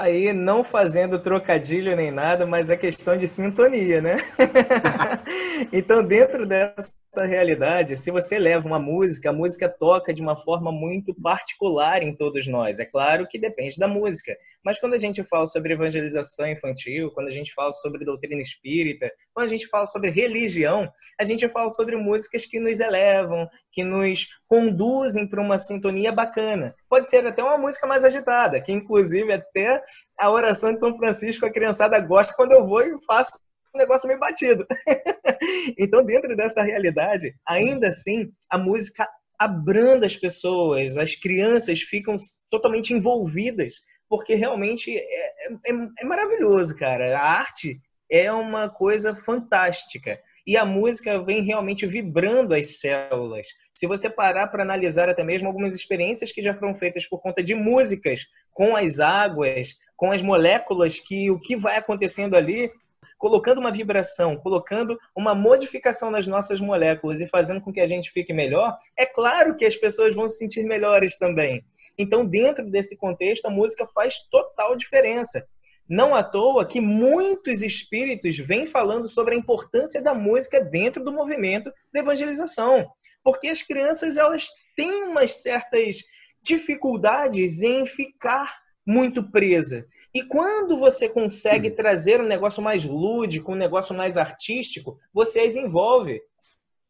Aí, 0.00 0.32
não 0.32 0.62
fazendo 0.62 1.18
trocadilho 1.18 1.96
nem 1.96 2.10
nada, 2.12 2.46
mas 2.46 2.70
é 2.70 2.76
questão 2.76 3.16
de 3.16 3.26
sintonia, 3.26 4.00
né? 4.00 4.16
então, 5.72 6.02
dentro 6.04 6.46
dessa 6.46 6.92
essa 7.10 7.24
realidade, 7.24 7.96
se 7.96 8.10
você 8.10 8.38
leva 8.38 8.66
uma 8.66 8.78
música, 8.78 9.30
a 9.30 9.32
música 9.32 9.66
toca 9.68 10.12
de 10.12 10.20
uma 10.20 10.36
forma 10.36 10.70
muito 10.70 11.14
particular 11.14 12.02
em 12.02 12.14
todos 12.14 12.46
nós. 12.46 12.78
É 12.78 12.84
claro 12.84 13.26
que 13.26 13.38
depende 13.38 13.78
da 13.78 13.88
música, 13.88 14.36
mas 14.62 14.78
quando 14.78 14.92
a 14.92 14.98
gente 14.98 15.24
fala 15.24 15.46
sobre 15.46 15.72
evangelização 15.72 16.46
infantil, 16.46 17.10
quando 17.12 17.28
a 17.28 17.30
gente 17.30 17.54
fala 17.54 17.72
sobre 17.72 18.04
doutrina 18.04 18.42
espírita, 18.42 19.10
quando 19.32 19.46
a 19.46 19.48
gente 19.48 19.66
fala 19.68 19.86
sobre 19.86 20.10
religião, 20.10 20.90
a 21.18 21.24
gente 21.24 21.48
fala 21.48 21.70
sobre 21.70 21.96
músicas 21.96 22.44
que 22.44 22.60
nos 22.60 22.78
elevam, 22.78 23.48
que 23.72 23.82
nos 23.82 24.26
conduzem 24.46 25.26
para 25.26 25.40
uma 25.40 25.56
sintonia 25.56 26.12
bacana. 26.12 26.74
Pode 26.90 27.08
ser 27.08 27.26
até 27.26 27.42
uma 27.42 27.56
música 27.56 27.86
mais 27.86 28.04
agitada, 28.04 28.60
que 28.60 28.70
inclusive 28.72 29.32
até 29.32 29.82
a 30.18 30.30
oração 30.30 30.72
de 30.72 30.80
São 30.80 30.96
Francisco 30.96 31.46
a 31.46 31.52
criançada 31.52 31.98
gosta 32.00 32.34
quando 32.36 32.52
eu 32.52 32.66
vou 32.66 32.82
e 32.82 33.02
faço 33.06 33.32
negócio 33.78 34.06
meio 34.06 34.20
batido. 34.20 34.66
então, 35.78 36.04
dentro 36.04 36.36
dessa 36.36 36.62
realidade, 36.62 37.34
ainda 37.46 37.88
assim, 37.88 38.30
a 38.50 38.58
música 38.58 39.08
abranda 39.38 40.04
as 40.04 40.16
pessoas, 40.16 40.96
as 40.96 41.14
crianças 41.14 41.80
ficam 41.80 42.14
totalmente 42.50 42.92
envolvidas, 42.92 43.76
porque 44.08 44.34
realmente 44.34 44.96
é, 44.96 45.46
é, 45.46 45.72
é 46.00 46.04
maravilhoso, 46.04 46.74
cara. 46.74 47.16
A 47.16 47.38
arte 47.38 47.78
é 48.10 48.32
uma 48.32 48.68
coisa 48.68 49.14
fantástica. 49.14 50.18
E 50.46 50.56
a 50.56 50.64
música 50.64 51.22
vem 51.22 51.42
realmente 51.42 51.86
vibrando 51.86 52.54
as 52.54 52.80
células. 52.80 53.48
Se 53.74 53.86
você 53.86 54.08
parar 54.08 54.46
para 54.46 54.62
analisar 54.62 55.08
até 55.08 55.22
mesmo 55.22 55.46
algumas 55.46 55.74
experiências 55.74 56.32
que 56.32 56.40
já 56.40 56.54
foram 56.54 56.74
feitas 56.74 57.06
por 57.06 57.20
conta 57.20 57.42
de 57.42 57.54
músicas 57.54 58.22
com 58.50 58.74
as 58.74 58.98
águas, 58.98 59.76
com 59.94 60.10
as 60.10 60.22
moléculas, 60.22 60.98
que 60.98 61.30
o 61.30 61.38
que 61.38 61.54
vai 61.54 61.76
acontecendo 61.76 62.34
ali 62.34 62.72
colocando 63.18 63.58
uma 63.58 63.72
vibração, 63.72 64.36
colocando 64.36 64.98
uma 65.14 65.34
modificação 65.34 66.10
nas 66.10 66.26
nossas 66.26 66.60
moléculas 66.60 67.20
e 67.20 67.26
fazendo 67.26 67.60
com 67.60 67.72
que 67.72 67.80
a 67.80 67.86
gente 67.86 68.10
fique 68.10 68.32
melhor, 68.32 68.76
é 68.96 69.04
claro 69.04 69.56
que 69.56 69.64
as 69.64 69.76
pessoas 69.76 70.14
vão 70.14 70.28
se 70.28 70.38
sentir 70.38 70.62
melhores 70.62 71.18
também. 71.18 71.64
Então, 71.98 72.24
dentro 72.24 72.64
desse 72.70 72.96
contexto, 72.96 73.46
a 73.46 73.50
música 73.50 73.86
faz 73.88 74.22
total 74.30 74.76
diferença. 74.76 75.46
Não 75.88 76.14
à 76.14 76.22
toa 76.22 76.66
que 76.66 76.80
muitos 76.80 77.62
espíritos 77.62 78.38
vêm 78.38 78.66
falando 78.66 79.08
sobre 79.08 79.34
a 79.34 79.38
importância 79.38 80.02
da 80.02 80.14
música 80.14 80.60
dentro 80.60 81.02
do 81.02 81.12
movimento 81.12 81.72
de 81.92 82.00
evangelização. 82.00 82.86
Porque 83.24 83.48
as 83.48 83.62
crianças 83.62 84.16
elas 84.16 84.48
têm 84.76 85.04
umas 85.04 85.42
certas 85.42 86.04
dificuldades 86.42 87.62
em 87.62 87.84
ficar 87.86 88.67
muito 88.88 89.22
presa. 89.22 89.86
E 90.14 90.22
quando 90.22 90.78
você 90.78 91.10
consegue 91.10 91.70
trazer 91.70 92.22
um 92.22 92.26
negócio 92.26 92.62
mais 92.62 92.86
lúdico, 92.86 93.52
um 93.52 93.54
negócio 93.54 93.94
mais 93.94 94.16
artístico, 94.16 94.98
você 95.12 95.40
as 95.40 95.56
envolve. 95.56 96.22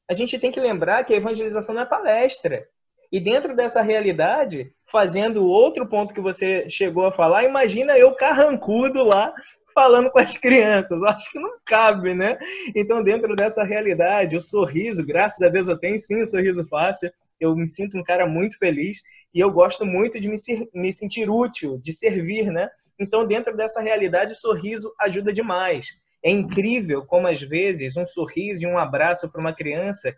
A 0.09 0.15
gente 0.15 0.39
tem 0.39 0.53
que 0.53 0.61
lembrar 0.61 1.03
que 1.03 1.13
a 1.13 1.17
evangelização 1.17 1.75
não 1.75 1.83
é 1.83 1.87
palestra. 1.87 2.65
E 3.11 3.19
dentro 3.19 3.57
dessa 3.57 3.83
realidade, 3.83 4.73
fazendo 4.87 5.45
outro 5.45 5.89
ponto 5.89 6.15
que 6.15 6.21
você 6.21 6.71
chegou 6.71 7.07
a 7.07 7.13
falar, 7.13 7.43
imagina 7.43 7.99
eu 7.99 8.15
carrancudo 8.15 9.03
lá 9.03 9.35
falando 9.75 10.09
com 10.09 10.21
as 10.21 10.37
crianças. 10.39 11.03
Eu 11.03 11.09
acho 11.09 11.33
que 11.33 11.41
não 11.41 11.55
cabe, 11.65 12.15
né? 12.15 12.39
Então, 12.77 13.03
dentro 13.03 13.35
dessa 13.35 13.65
realidade, 13.65 14.37
o 14.37 14.41
sorriso, 14.41 15.05
graças 15.05 15.43
a 15.43 15.49
Deus 15.49 15.67
eu 15.67 15.77
tenho 15.77 15.99
sim 15.99 16.21
o 16.21 16.23
um 16.23 16.27
sorriso 16.27 16.65
fácil 16.69 17.11
eu 17.41 17.55
me 17.55 17.69
sinto 17.69 17.99
um 17.99 18.03
cara 18.03 18.27
muito 18.27 18.59
feliz 18.59 19.01
e 19.35 19.41
eu 19.41 19.51
gosto 19.51 19.85
muito 19.85 20.19
de 20.19 20.29
me, 20.29 20.37
me 20.75 20.93
sentir 20.93 21.31
útil, 21.31 21.79
de 21.79 21.93
servir, 21.93 22.51
né? 22.51 22.69
Então, 22.99 23.27
dentro 23.27 23.57
dessa 23.57 23.81
realidade, 23.81 24.35
sorriso 24.35 24.93
ajuda 25.01 25.33
demais. 25.33 25.87
É 26.25 26.31
incrível 26.31 27.05
como, 27.07 27.29
às 27.29 27.41
vezes, 27.41 27.97
um 27.97 28.07
sorriso 28.07 28.65
e 28.65 28.67
um 28.67 28.79
abraço 28.79 29.31
para 29.31 29.41
uma 29.41 29.55
criança 29.55 30.15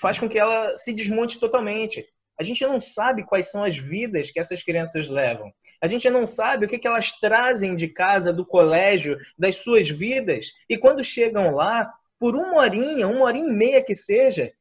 faz 0.00 0.18
com 0.18 0.28
que 0.28 0.38
ela 0.38 0.74
se 0.76 0.92
desmonte 0.92 1.38
totalmente. 1.38 2.06
A 2.38 2.42
gente 2.42 2.66
não 2.66 2.80
sabe 2.80 3.24
quais 3.24 3.50
são 3.50 3.64
as 3.64 3.76
vidas 3.76 4.30
que 4.30 4.38
essas 4.38 4.62
crianças 4.62 5.08
levam. 5.08 5.50
A 5.82 5.86
gente 5.86 6.08
não 6.10 6.26
sabe 6.26 6.66
o 6.66 6.68
que, 6.68 6.78
que 6.78 6.86
elas 6.86 7.12
trazem 7.12 7.74
de 7.74 7.88
casa, 7.88 8.32
do 8.32 8.44
colégio, 8.44 9.16
das 9.38 9.56
suas 9.56 9.88
vidas. 9.88 10.52
E 10.68 10.76
quando 10.76 11.02
chegam 11.02 11.54
lá, 11.54 11.90
por 12.18 12.36
uma 12.36 12.56
horinha, 12.56 13.08
uma 13.08 13.24
horinha 13.24 13.48
e 13.48 13.52
meia 13.52 13.82
que 13.82 13.94
seja, 13.94 14.52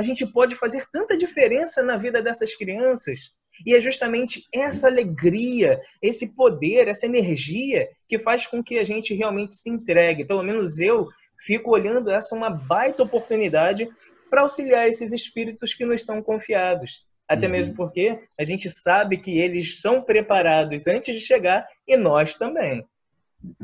a 0.00 0.02
gente 0.02 0.26
pode 0.26 0.56
fazer 0.56 0.86
tanta 0.90 1.14
diferença 1.14 1.82
na 1.82 1.98
vida 1.98 2.22
dessas 2.22 2.54
crianças. 2.54 3.32
E 3.66 3.74
é 3.74 3.80
justamente 3.80 4.46
essa 4.52 4.88
alegria, 4.88 5.78
esse 6.00 6.34
poder, 6.34 6.88
essa 6.88 7.04
energia 7.04 7.86
que 8.08 8.18
faz 8.18 8.46
com 8.46 8.64
que 8.64 8.78
a 8.78 8.82
gente 8.84 9.12
realmente 9.12 9.52
se 9.52 9.68
entregue. 9.68 10.24
Pelo 10.24 10.42
menos 10.42 10.80
eu 10.80 11.06
fico 11.44 11.70
olhando 11.70 12.10
essa 12.10 12.34
uma 12.34 12.48
baita 12.48 13.02
oportunidade 13.02 13.86
para 14.30 14.40
auxiliar 14.40 14.88
esses 14.88 15.12
espíritos 15.12 15.74
que 15.74 15.84
nos 15.84 16.02
são 16.02 16.22
confiados. 16.22 17.06
Até 17.28 17.44
uhum. 17.44 17.52
mesmo 17.52 17.74
porque 17.74 18.20
a 18.38 18.44
gente 18.44 18.70
sabe 18.70 19.18
que 19.18 19.38
eles 19.38 19.82
são 19.82 20.00
preparados 20.00 20.86
antes 20.86 21.14
de 21.14 21.20
chegar 21.20 21.66
e 21.86 21.94
nós 21.94 22.36
também. 22.36 22.86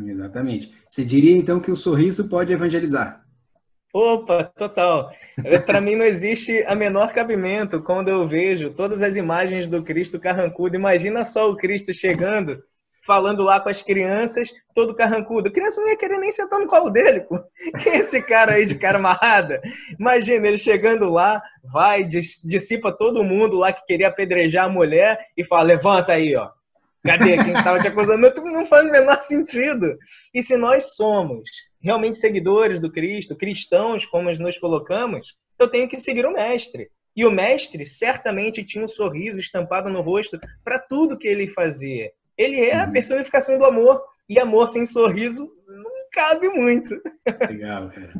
Exatamente. 0.04 0.74
Você 0.86 1.02
diria 1.02 1.34
então 1.34 1.60
que 1.60 1.70
o 1.70 1.76
sorriso 1.76 2.28
pode 2.28 2.52
evangelizar? 2.52 3.25
Opa, 3.96 4.44
total. 4.54 5.10
Para 5.64 5.80
mim 5.80 5.96
não 5.96 6.04
existe 6.04 6.62
a 6.64 6.74
menor 6.74 7.14
cabimento 7.14 7.82
quando 7.82 8.10
eu 8.10 8.28
vejo 8.28 8.68
todas 8.74 9.00
as 9.00 9.16
imagens 9.16 9.66
do 9.66 9.82
Cristo 9.82 10.20
carrancudo. 10.20 10.76
Imagina 10.76 11.24
só 11.24 11.50
o 11.50 11.56
Cristo 11.56 11.94
chegando, 11.94 12.62
falando 13.06 13.42
lá 13.42 13.58
com 13.58 13.70
as 13.70 13.80
crianças, 13.80 14.52
todo 14.74 14.94
carrancudo. 14.94 15.48
A 15.48 15.50
criança 15.50 15.80
não 15.80 15.88
ia 15.88 15.96
querer 15.96 16.18
nem 16.18 16.30
sentar 16.30 16.60
no 16.60 16.66
colo 16.66 16.90
dele, 16.90 17.20
pô. 17.20 17.42
É 17.86 17.96
esse 17.96 18.20
cara 18.20 18.56
aí 18.56 18.66
de 18.66 18.74
cara 18.74 18.98
amarrada? 18.98 19.62
Imagina 19.98 20.46
ele 20.46 20.58
chegando 20.58 21.08
lá, 21.08 21.40
vai, 21.72 22.04
dissipa 22.04 22.92
todo 22.92 23.24
mundo 23.24 23.56
lá 23.56 23.72
que 23.72 23.86
queria 23.86 24.08
apedrejar 24.08 24.66
a 24.66 24.68
mulher 24.68 25.18
e 25.34 25.42
fala: 25.42 25.62
levanta 25.62 26.12
aí, 26.12 26.36
ó. 26.36 26.50
Cadê 27.02 27.42
quem 27.42 27.54
estava 27.54 27.80
te 27.80 27.88
acusando? 27.88 28.30
Não 28.44 28.66
faz 28.66 28.86
o 28.86 28.90
menor 28.90 29.22
sentido. 29.22 29.96
E 30.34 30.42
se 30.42 30.54
nós 30.58 30.96
somos 30.96 31.48
realmente 31.86 32.18
seguidores 32.18 32.80
do 32.80 32.90
Cristo, 32.90 33.36
cristãos, 33.36 34.04
como 34.04 34.30
nos 34.30 34.58
colocamos, 34.58 35.36
eu 35.58 35.68
tenho 35.68 35.88
que 35.88 35.98
seguir 36.00 36.26
o 36.26 36.32
Mestre. 36.32 36.90
E 37.14 37.24
o 37.24 37.30
Mestre 37.30 37.86
certamente 37.86 38.62
tinha 38.62 38.84
um 38.84 38.88
sorriso 38.88 39.40
estampado 39.40 39.88
no 39.88 40.02
rosto 40.02 40.38
para 40.62 40.78
tudo 40.78 41.16
que 41.16 41.26
ele 41.26 41.48
fazia. 41.48 42.10
Ele 42.36 42.60
é 42.60 42.76
a 42.76 42.84
uhum. 42.84 42.92
personificação 42.92 43.56
do 43.56 43.64
amor. 43.64 44.02
E 44.28 44.40
amor 44.40 44.68
sem 44.68 44.84
sorriso 44.84 45.48
não 45.68 45.92
cabe 46.12 46.48
muito. 46.48 47.00
Legal, 47.48 47.88
cara. 47.90 48.12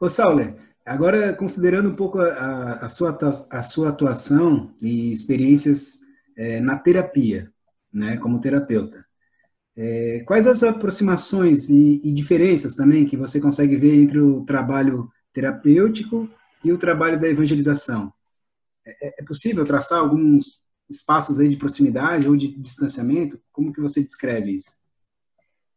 Ô, 0.00 0.08
Sauler, 0.08 0.54
agora 0.86 1.32
considerando 1.32 1.90
um 1.90 1.96
pouco 1.96 2.20
a, 2.20 2.74
a, 2.74 2.88
sua, 2.88 3.18
a 3.50 3.62
sua 3.64 3.88
atuação 3.88 4.72
e 4.80 5.12
experiências 5.12 5.98
é, 6.36 6.60
na 6.60 6.78
terapia, 6.78 7.50
né, 7.92 8.16
como 8.18 8.40
terapeuta. 8.40 9.04
É, 9.80 10.24
quais 10.26 10.44
as 10.44 10.64
aproximações 10.64 11.68
e, 11.68 12.00
e, 12.02 12.12
diferenças 12.12 12.74
também 12.74 13.06
que 13.06 13.16
você 13.16 13.40
consegue 13.40 13.76
ver 13.76 13.94
entre 13.94 14.18
o 14.18 14.44
trabalho 14.44 15.08
terapêutico 15.32 16.28
e 16.64 16.72
o 16.72 16.78
trabalho 16.78 17.20
da 17.20 17.28
evangelização? 17.28 18.12
É, 18.84 19.06
é, 19.06 19.14
é 19.20 19.24
possível 19.24 19.64
traçar 19.64 20.00
alguns 20.00 20.60
espaços 20.90 21.38
aí 21.38 21.48
de 21.48 21.56
proximidade 21.56 22.28
ou 22.28 22.36
de 22.36 22.48
distanciamento? 22.60 23.40
Como 23.52 23.72
que 23.72 23.80
você 23.80 24.02
descreve 24.02 24.50
isso? 24.50 24.72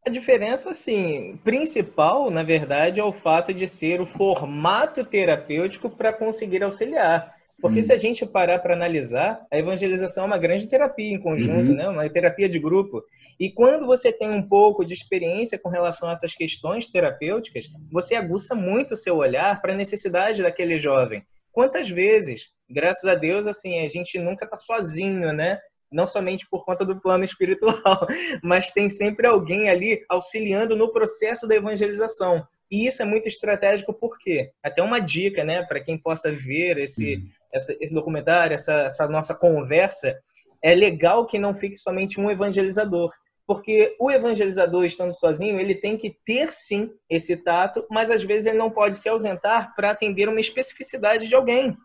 A 0.04 0.10
diferença, 0.10 0.72
assim, 0.72 1.40
principal, 1.44 2.32
na 2.32 2.42
verdade, 2.42 3.00
é 3.00 3.04
o 3.04 3.14
fato 3.14 3.54
de 3.54 3.68
ser 3.68 4.02
o 4.02 4.06
formato 4.08 5.06
terapêutico 5.06 5.92
para 5.92 6.12
conseguir 6.12 6.64
auxiliar. 6.64 7.36
Porque 7.62 7.80
hum. 7.80 7.84
se 7.84 7.94
a 7.94 7.98
gente 7.98 8.26
parar 8.26 8.60
para 8.60 8.74
analisar, 8.74 9.46
a 9.52 9.58
evangelização 9.58 10.24
é 10.24 10.28
uma 10.28 10.38
grande 10.38 10.68
terapia 10.68 11.14
em 11.14 11.20
conjunto, 11.20 11.70
uhum. 11.70 11.76
né? 11.76 11.88
uma 11.88 12.10
terapia 12.10 12.50
de 12.50 12.58
grupo. 12.58 13.04
E 13.40 13.52
quando 13.52 13.86
você 13.86 14.12
tem 14.12 14.30
um 14.30 14.42
pouco 14.42 14.84
de 14.84 14.94
experiência 14.94 15.60
com 15.60 15.70
relação 15.70 16.10
a 16.10 16.14
essas 16.14 16.34
questões 16.34 16.88
terapêuticas, 16.88 17.72
você 17.92 18.16
aguça 18.16 18.56
muito 18.56 18.96
o 18.96 18.98
seu 18.98 19.18
olhar 19.18 19.62
para 19.62 19.74
a 19.74 19.78
necessidade 19.78 20.42
daquele 20.42 20.80
jovem. 20.80 21.24
Quantas 21.52 21.88
vezes, 21.88 22.50
graças 22.68 23.06
a 23.06 23.14
Deus, 23.14 23.46
assim, 23.46 23.80
a 23.80 23.88
gente 23.88 24.18
nunca 24.18 24.46
está 24.46 24.58
sozinho, 24.58 25.32
né? 25.32 25.60
Não 25.92 26.08
somente 26.08 26.48
por 26.50 26.66
conta 26.66 26.84
do 26.84 27.00
plano 27.00 27.24
espiritual, 27.26 28.08
mas 28.42 28.72
tem 28.72 28.90
sempre 28.90 29.28
alguém 29.28 29.70
ali 29.70 30.04
auxiliando 30.10 30.76
no 30.76 30.92
processo 30.92 31.48
da 31.48 31.56
evangelização. 31.56 32.44
E 32.72 32.88
isso 32.88 33.02
é 33.02 33.06
muito 33.06 33.28
estratégico 33.28 33.94
porque 33.94 34.50
até 34.64 34.82
uma 34.82 35.00
dica, 35.00 35.44
né, 35.44 35.62
para 35.64 35.82
quem 35.82 35.98
possa 35.98 36.32
ver 36.32 36.78
esse 36.78 37.16
uhum 37.16 37.41
essa, 37.54 37.76
esse 37.80 37.94
documentário, 37.94 38.54
essa, 38.54 38.74
essa 38.82 39.08
nossa 39.08 39.36
conversa, 39.36 40.16
é 40.62 40.76
legal 40.76 41.26
que 41.26 41.40
não 41.40 41.56
fique 41.56 41.76
somente 41.76 42.20
um 42.20 42.30
evangelizador. 42.30 43.12
Porque 43.48 43.96
o 44.00 44.10
evangelizador, 44.10 44.86
estando 44.86 45.14
sozinho, 45.14 45.60
ele 45.60 45.76
tem 45.76 45.98
que 45.98 46.16
ter 46.26 46.52
sim 46.52 46.92
esse 47.10 47.36
tato, 47.36 47.86
mas 47.90 48.10
às 48.10 48.24
vezes 48.24 48.48
ele 48.48 48.58
não 48.58 48.70
pode 48.70 48.96
se 48.96 49.10
ausentar 49.10 49.76
para 49.76 49.90
atender 49.90 50.30
uma 50.30 50.40
especificidade 50.40 51.28
de 51.28 51.36
alguém. 51.36 51.76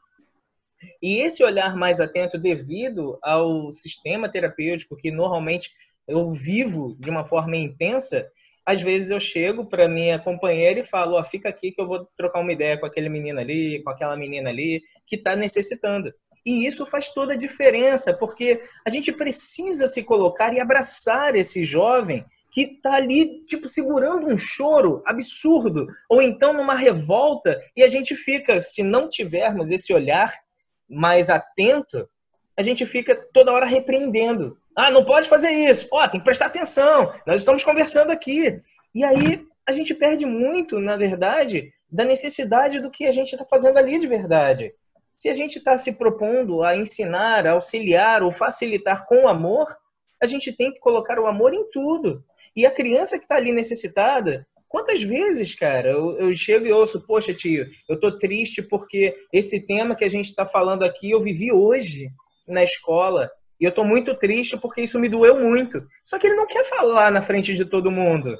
E 1.02 1.18
esse 1.18 1.42
olhar 1.42 1.74
mais 1.74 2.00
atento, 2.00 2.38
devido 2.38 3.18
ao 3.22 3.72
sistema 3.72 4.28
terapêutico, 4.28 4.96
que 4.96 5.10
normalmente 5.10 5.70
eu 6.06 6.30
vivo 6.30 6.96
de 7.00 7.10
uma 7.10 7.24
forma 7.24 7.56
intensa, 7.56 8.26
às 8.66 8.82
vezes 8.82 9.10
eu 9.10 9.20
chego 9.20 9.64
para 9.64 9.88
minha 9.88 10.18
companheira 10.18 10.80
e 10.80 10.84
falo, 10.84 11.16
ó, 11.16 11.24
fica 11.24 11.48
aqui 11.48 11.70
que 11.70 11.80
eu 11.80 11.86
vou 11.86 12.04
trocar 12.16 12.40
uma 12.40 12.52
ideia 12.52 12.76
com 12.76 12.84
aquele 12.84 13.08
menino 13.08 13.38
ali, 13.38 13.80
com 13.84 13.90
aquela 13.90 14.16
menina 14.16 14.50
ali, 14.50 14.82
que 15.06 15.14
está 15.14 15.36
necessitando. 15.36 16.12
E 16.44 16.66
isso 16.66 16.84
faz 16.84 17.08
toda 17.08 17.34
a 17.34 17.36
diferença, 17.36 18.12
porque 18.12 18.60
a 18.84 18.90
gente 18.90 19.12
precisa 19.12 19.86
se 19.86 20.02
colocar 20.02 20.52
e 20.52 20.60
abraçar 20.60 21.36
esse 21.36 21.62
jovem 21.62 22.24
que 22.50 22.62
está 22.62 22.94
ali, 22.94 23.42
tipo, 23.44 23.68
segurando 23.68 24.26
um 24.26 24.38
choro 24.38 25.02
absurdo, 25.06 25.86
ou 26.08 26.20
então 26.20 26.52
numa 26.52 26.74
revolta, 26.74 27.60
e 27.76 27.82
a 27.82 27.88
gente 27.88 28.16
fica, 28.16 28.62
se 28.62 28.82
não 28.82 29.08
tivermos 29.08 29.70
esse 29.70 29.92
olhar 29.92 30.32
mais 30.88 31.30
atento, 31.30 32.08
a 32.56 32.62
gente 32.62 32.86
fica 32.86 33.14
toda 33.32 33.52
hora 33.52 33.66
repreendendo. 33.66 34.56
Ah, 34.76 34.90
não 34.90 35.02
pode 35.02 35.26
fazer 35.26 35.50
isso. 35.50 35.88
Ó, 35.90 36.04
oh, 36.04 36.08
tem 36.08 36.20
que 36.20 36.24
prestar 36.24 36.46
atenção. 36.46 37.10
Nós 37.26 37.40
estamos 37.40 37.64
conversando 37.64 38.10
aqui. 38.10 38.60
E 38.94 39.02
aí 39.02 39.42
a 39.66 39.72
gente 39.72 39.94
perde 39.94 40.26
muito, 40.26 40.78
na 40.78 40.96
verdade, 40.96 41.72
da 41.90 42.04
necessidade 42.04 42.78
do 42.80 42.90
que 42.90 43.06
a 43.06 43.12
gente 43.12 43.32
está 43.32 43.44
fazendo 43.44 43.78
ali 43.78 43.98
de 43.98 44.06
verdade. 44.06 44.72
Se 45.16 45.30
a 45.30 45.32
gente 45.32 45.56
está 45.56 45.78
se 45.78 45.92
propondo 45.92 46.62
a 46.62 46.76
ensinar, 46.76 47.46
a 47.46 47.52
auxiliar 47.52 48.22
ou 48.22 48.30
facilitar 48.30 49.06
com 49.06 49.26
amor, 49.26 49.66
a 50.22 50.26
gente 50.26 50.52
tem 50.52 50.70
que 50.70 50.78
colocar 50.78 51.18
o 51.18 51.26
amor 51.26 51.54
em 51.54 51.68
tudo. 51.70 52.22
E 52.54 52.66
a 52.66 52.70
criança 52.70 53.18
que 53.18 53.24
está 53.24 53.36
ali 53.36 53.52
necessitada, 53.52 54.46
quantas 54.68 55.02
vezes, 55.02 55.54
cara, 55.54 55.90
eu, 55.90 56.18
eu, 56.18 56.34
chego 56.34 56.66
e 56.66 56.72
ouço, 56.72 57.06
poxa, 57.06 57.32
tio, 57.32 57.66
eu 57.88 57.98
tô 57.98 58.16
triste 58.18 58.62
porque 58.62 59.14
esse 59.32 59.60
tema 59.60 59.96
que 59.96 60.04
a 60.04 60.08
gente 60.08 60.26
está 60.26 60.44
falando 60.44 60.84
aqui 60.84 61.10
eu 61.10 61.20
vivi 61.20 61.50
hoje 61.50 62.10
na 62.46 62.62
escola. 62.62 63.30
E 63.60 63.64
eu 63.64 63.72
tô 63.72 63.84
muito 63.84 64.14
triste 64.14 64.56
porque 64.56 64.82
isso 64.82 64.98
me 64.98 65.08
doeu 65.08 65.40
muito. 65.40 65.82
Só 66.04 66.18
que 66.18 66.26
ele 66.26 66.36
não 66.36 66.46
quer 66.46 66.64
falar 66.64 67.10
na 67.10 67.22
frente 67.22 67.54
de 67.54 67.64
todo 67.64 67.90
mundo. 67.90 68.36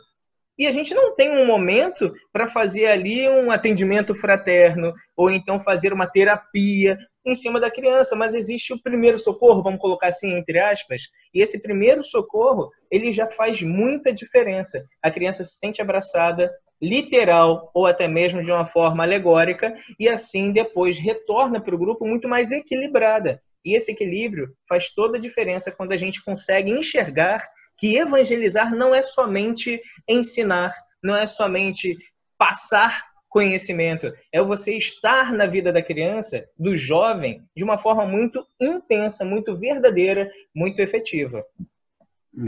E 0.58 0.66
a 0.66 0.70
gente 0.70 0.94
não 0.94 1.14
tem 1.14 1.30
um 1.30 1.46
momento 1.46 2.14
para 2.32 2.48
fazer 2.48 2.86
ali 2.86 3.28
um 3.28 3.50
atendimento 3.50 4.14
fraterno 4.14 4.94
ou 5.14 5.30
então 5.30 5.60
fazer 5.60 5.92
uma 5.92 6.06
terapia 6.06 6.96
em 7.26 7.34
cima 7.34 7.60
da 7.60 7.70
criança, 7.70 8.16
mas 8.16 8.34
existe 8.34 8.72
o 8.72 8.80
primeiro 8.80 9.18
socorro, 9.18 9.62
vamos 9.62 9.80
colocar 9.80 10.08
assim 10.08 10.34
entre 10.34 10.58
aspas, 10.58 11.08
e 11.34 11.42
esse 11.42 11.60
primeiro 11.60 12.02
socorro, 12.02 12.70
ele 12.90 13.10
já 13.10 13.28
faz 13.28 13.60
muita 13.60 14.12
diferença. 14.12 14.86
A 15.02 15.10
criança 15.10 15.44
se 15.44 15.58
sente 15.58 15.82
abraçada, 15.82 16.50
literal 16.80 17.70
ou 17.74 17.84
até 17.84 18.06
mesmo 18.06 18.42
de 18.42 18.52
uma 18.52 18.64
forma 18.64 19.02
alegórica, 19.02 19.74
e 19.98 20.08
assim 20.08 20.52
depois 20.52 20.98
retorna 20.98 21.60
para 21.60 21.74
o 21.74 21.78
grupo 21.78 22.06
muito 22.06 22.28
mais 22.28 22.50
equilibrada. 22.50 23.42
E 23.66 23.74
esse 23.74 23.90
equilíbrio 23.90 24.54
faz 24.68 24.94
toda 24.94 25.18
a 25.18 25.20
diferença 25.20 25.72
quando 25.72 25.90
a 25.90 25.96
gente 25.96 26.24
consegue 26.24 26.70
enxergar 26.70 27.42
que 27.76 27.96
evangelizar 27.96 28.72
não 28.72 28.94
é 28.94 29.02
somente 29.02 29.80
ensinar, 30.08 30.72
não 31.02 31.16
é 31.16 31.26
somente 31.26 31.98
passar 32.38 33.04
conhecimento, 33.28 34.10
é 34.32 34.40
você 34.40 34.76
estar 34.76 35.32
na 35.32 35.46
vida 35.46 35.72
da 35.72 35.82
criança, 35.82 36.46
do 36.56 36.76
jovem, 36.76 37.42
de 37.56 37.64
uma 37.64 37.76
forma 37.76 38.06
muito 38.06 38.46
intensa, 38.62 39.24
muito 39.24 39.58
verdadeira, 39.58 40.30
muito 40.54 40.78
efetiva. 40.78 41.44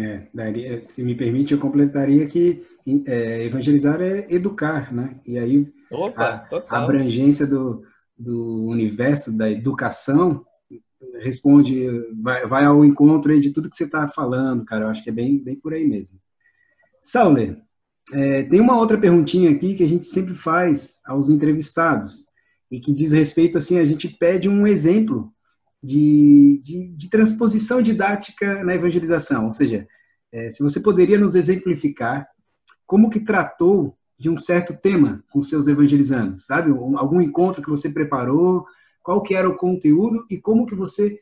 É, 0.00 0.22
daria, 0.32 0.84
se 0.84 1.02
me 1.02 1.16
permite, 1.16 1.52
eu 1.52 1.58
completaria 1.58 2.26
que 2.28 2.62
é, 3.06 3.42
evangelizar 3.42 4.00
é 4.00 4.25
educar, 4.32 4.94
né? 4.94 5.18
E 5.26 5.37
aí 5.37 5.66
Opa, 5.90 6.46
a, 6.50 6.76
a 6.76 6.84
abrangência 6.84 7.46
do, 7.46 7.82
do 8.16 8.66
universo 8.66 9.37
da 9.37 9.50
educação 9.50 10.44
responde, 11.21 11.87
vai, 12.21 12.47
vai 12.47 12.64
ao 12.64 12.85
encontro 12.85 13.38
de 13.40 13.50
tudo 13.50 13.69
que 13.69 13.76
você 13.76 13.85
está 13.85 14.09
falando, 14.09 14.64
cara. 14.64 14.85
Eu 14.85 14.88
acho 14.88 15.02
que 15.02 15.11
é 15.11 15.12
bem, 15.12 15.43
bem 15.43 15.57
por 15.57 15.73
aí 15.73 15.87
mesmo. 15.87 16.19
Sauler, 17.00 17.59
é, 18.12 18.43
tem 18.43 18.61
uma 18.61 18.78
outra 18.78 18.99
perguntinha 18.99 19.50
aqui 19.50 19.75
que 19.75 19.85
a 19.85 19.88
gente 19.88 20.07
sempre 20.07 20.34
faz 20.34 21.00
aos 21.06 21.30
entrevistados 21.30 22.26
e 22.71 22.80
que 22.80 22.93
diz 22.93 23.13
respeito, 23.13 23.58
assim, 23.58 23.78
a 23.78 23.84
gente 23.84 24.08
pede 24.08 24.49
um 24.49 24.67
exemplo 24.67 25.32
de, 25.82 26.61
de, 26.65 26.89
de 26.97 27.08
transposição 27.08 27.80
didática 27.80 28.63
na 28.65 28.75
evangelização, 28.75 29.47
ou 29.47 29.52
seja, 29.52 29.87
é, 30.32 30.50
se 30.50 30.63
você 30.63 30.80
poderia 30.80 31.19
nos 31.19 31.34
exemplificar 31.34 32.26
como 32.87 33.08
que 33.08 33.21
tratou 33.21 33.97
de 34.19 34.28
um 34.28 34.37
certo 34.37 34.75
tema 34.75 35.23
com 35.30 35.41
seus 35.41 35.67
evangelizandos, 35.67 36.47
sabe? 36.47 36.71
Algum 36.71 37.21
encontro 37.21 37.63
que 37.63 37.71
você 37.71 37.89
preparou, 37.91 38.67
qual 39.08 39.23
que 39.23 39.34
era 39.34 39.49
o 39.49 39.56
conteúdo 39.56 40.26
e 40.28 40.36
como 40.36 40.66
que 40.66 40.75
você 40.75 41.18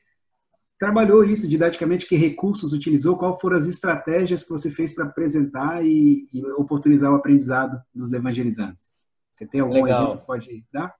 trabalhou 0.76 1.22
isso 1.22 1.46
didaticamente, 1.46 2.04
que 2.04 2.16
recursos 2.16 2.72
utilizou, 2.72 3.16
qual 3.16 3.38
foram 3.38 3.56
as 3.56 3.66
estratégias 3.66 4.42
que 4.42 4.50
você 4.50 4.72
fez 4.72 4.92
para 4.92 5.04
apresentar 5.04 5.86
e, 5.86 6.28
e, 6.32 6.44
oportunizar 6.54 7.12
o 7.12 7.14
aprendizado 7.14 7.80
dos 7.94 8.12
evangelizantes. 8.12 8.96
Você 9.30 9.46
tem 9.46 9.60
algum 9.60 9.84
Legal. 9.84 9.90
exemplo 10.02 10.18
que 10.18 10.26
pode 10.26 10.66
dar? 10.72 10.96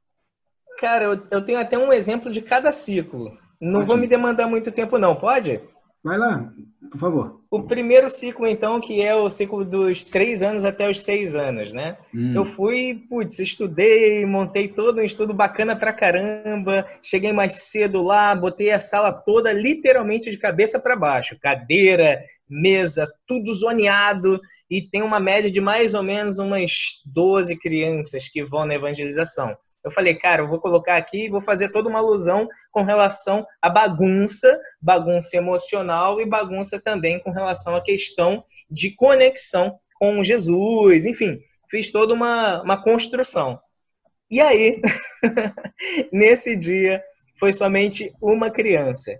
Cara, 0.79 1.07
eu, 1.07 1.27
eu, 1.29 1.44
tenho 1.44 1.59
até 1.59 1.77
um 1.77 1.92
exemplo 1.92 2.31
de 2.31 2.40
cada 2.40 2.70
ciclo. 2.70 3.37
Não 3.61 3.81
pode. 3.81 3.87
vou 3.87 3.96
me 3.96 4.07
demandar 4.07 4.46
muito 4.46 4.70
tempo, 4.70 4.96
não, 4.96 5.16
pode? 5.16 5.61
Vai 6.07 6.19
lá, 6.19 6.53
por 6.88 7.01
favor. 7.01 7.40
O 7.51 7.64
primeiro 7.64 8.09
ciclo, 8.09 8.47
então, 8.47 8.81
que 8.81 9.03
é 9.03 9.12
o 9.12 9.29
ciclo 9.29 9.64
dos 9.64 10.05
três 10.05 10.40
anos 10.40 10.64
até 10.64 10.88
os 10.88 11.01
seis 11.01 11.35
anos, 11.35 11.73
né? 11.73 11.97
Hum. 12.14 12.33
Eu 12.33 12.45
fui, 12.45 12.95
putz, 13.09 13.40
estudei, 13.40 14.25
montei 14.25 14.69
todo 14.69 15.01
um 15.01 15.03
estudo 15.03 15.35
bacana 15.35 15.75
pra 15.75 15.92
caramba, 15.92 16.87
cheguei 17.03 17.33
mais 17.33 17.55
cedo 17.55 18.05
lá, 18.05 18.37
botei 18.37 18.71
a 18.71 18.79
sala 18.79 19.12
toda 19.12 19.53
literalmente 19.53 20.31
de 20.31 20.38
cabeça 20.38 20.79
para 20.79 20.95
baixo, 20.95 21.37
cadeira, 21.40 22.23
mesa, 22.49 23.12
tudo 23.27 23.53
zoneado, 23.53 24.40
e 24.71 24.81
tem 24.81 25.03
uma 25.03 25.19
média 25.19 25.51
de 25.51 25.61
mais 25.61 25.92
ou 25.92 26.05
menos 26.05 26.38
umas 26.38 27.03
12 27.05 27.57
crianças 27.57 28.29
que 28.29 28.45
vão 28.45 28.64
na 28.64 28.77
evangelização. 28.77 29.57
Eu 29.87 29.92
falei, 29.92 30.16
cara, 30.16 30.42
eu 30.42 30.49
vou 30.49 30.59
colocar 30.59 30.96
aqui 30.96 31.27
e 31.27 31.31
vou 31.31 31.40
fazer 31.40 31.68
toda 31.68 31.88
uma 31.88 32.01
alusão 32.01 32.49
com 32.72 32.83
relação 32.83 33.46
à 33.62 33.70
bagunça, 33.70 34.61
bagunça 34.83 35.37
emocional 35.37 36.20
e 36.20 36.27
bagunça 36.27 36.81
também 36.81 37.20
com 37.20 37.31
relação 37.31 37.77
à 37.77 37.81
questão 37.81 38.44
de 38.68 38.90
conexão 38.96 39.79
com 39.94 40.25
Jesus, 40.25 41.07
enfim, 41.07 41.38
fiz 41.70 41.92
toda 41.92 42.12
uma, 42.12 42.61
uma 42.62 42.83
construção. 42.83 43.61
E 44.29 44.40
aí, 44.40 44.83
nesse 46.12 46.57
dia, 46.57 47.01
foi 47.38 47.53
somente 47.53 48.12
uma 48.20 48.51
criança. 48.51 49.16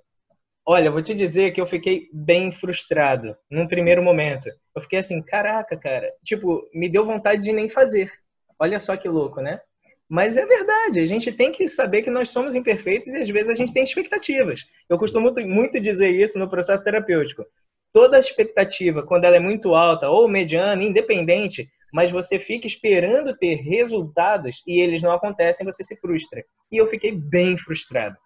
Olha, 0.67 0.91
vou 0.91 1.01
te 1.01 1.15
dizer 1.15 1.53
que 1.53 1.61
eu 1.61 1.67
fiquei 1.67 2.09
bem 2.13 2.51
frustrado 2.51 3.37
num 3.49 3.69
primeiro 3.69 4.03
momento. 4.03 4.51
Eu 4.75 4.83
fiquei 4.83 4.99
assim, 4.99 5.23
caraca, 5.23 5.77
cara, 5.77 6.13
tipo, 6.25 6.69
me 6.75 6.89
deu 6.89 7.07
vontade 7.07 7.41
de 7.41 7.53
nem 7.53 7.69
fazer. 7.69 8.11
Olha 8.59 8.81
só 8.81 8.97
que 8.97 9.09
louco, 9.09 9.41
né? 9.41 9.61
Mas 10.09 10.37
é 10.37 10.47
verdade, 10.47 11.01
a 11.01 11.07
gente 11.07 11.33
tem 11.33 11.51
que 11.51 11.69
saber 11.69 12.03
que 12.03 12.11
nós 12.11 12.31
somos 12.31 12.55
imperfeitos 12.55 13.09
e 13.09 13.19
às 13.19 13.29
vezes 13.29 13.51
a 13.51 13.55
gente 13.55 13.73
tem 13.73 13.83
expectativas. 13.83 14.65
Eu 14.89 14.97
costumo 14.99 15.33
muito, 15.45 15.81
dizer 15.81 16.11
isso 16.11 16.39
no 16.39 16.49
processo 16.49 16.85
terapêutico. 16.85 17.45
Toda 17.93 18.19
expectativa, 18.19 19.03
quando 19.03 19.25
ela 19.25 19.37
é 19.37 19.41
muito 19.41 19.75
alta 19.75 20.09
ou 20.09 20.29
mediana, 20.29 20.85
independente, 20.85 21.69
mas 21.93 22.11
você 22.11 22.39
fica 22.39 22.67
esperando 22.67 23.37
ter 23.37 23.57
resultados 23.57 24.63
e 24.67 24.81
eles 24.81 25.03
não 25.03 25.13
acontecem, 25.13 25.65
você 25.65 25.83
se 25.83 25.99
frustra. 25.99 26.45
E 26.71 26.77
eu 26.77 26.87
fiquei 26.87 27.11
bem 27.11 27.57
frustrado. 27.57 28.17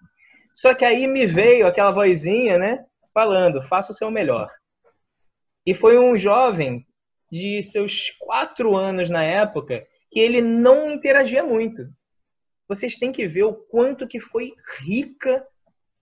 Só 0.53 0.75
que 0.75 0.85
aí 0.85 1.07
me 1.07 1.27
veio 1.27 1.67
aquela 1.67 1.93
vozinha, 1.93 2.59
né, 2.59 2.85
falando: 3.15 3.63
faça 3.63 3.93
o 3.93 3.95
seu 3.95 4.11
melhor. 4.11 4.49
E 5.65 5.73
foi 5.73 5.99
um 5.99 6.17
jovem 6.17 6.85
de 7.31 7.63
seus 7.63 8.11
quatro 8.19 8.77
anos 8.77 9.09
na 9.09 9.23
época 9.23 9.87
que 10.11 10.19
ele 10.19 10.41
não 10.41 10.91
interagia 10.91 11.43
muito. 11.43 11.89
Vocês 12.69 12.97
têm 12.97 13.13
que 13.13 13.27
ver 13.27 13.45
o 13.45 13.55
quanto 13.55 14.07
que 14.07 14.21
foi 14.21 14.53
rica 14.81 15.47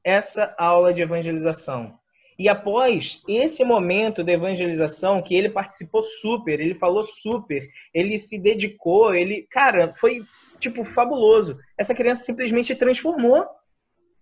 essa 0.05 0.55
aula 0.59 0.93
de 0.93 1.03
evangelização. 1.03 1.99
E 2.39 2.49
após 2.49 3.21
esse 3.27 3.65
momento 3.65 4.23
de 4.23 4.33
evangelização, 4.33 5.21
que 5.21 5.35
ele 5.35 5.51
participou 5.51 6.03
super, 6.03 6.61
ele 6.61 6.75
falou 6.75 7.03
super, 7.03 7.69
ele 7.93 8.17
se 8.17 8.39
dedicou, 8.39 9.13
ele, 9.13 9.47
cara, 9.51 9.93
foi 9.97 10.23
tipo 10.59 10.85
fabuloso. 10.85 11.59
Essa 11.77 11.95
criança 11.95 12.25
simplesmente 12.25 12.77
transformou. 12.77 13.45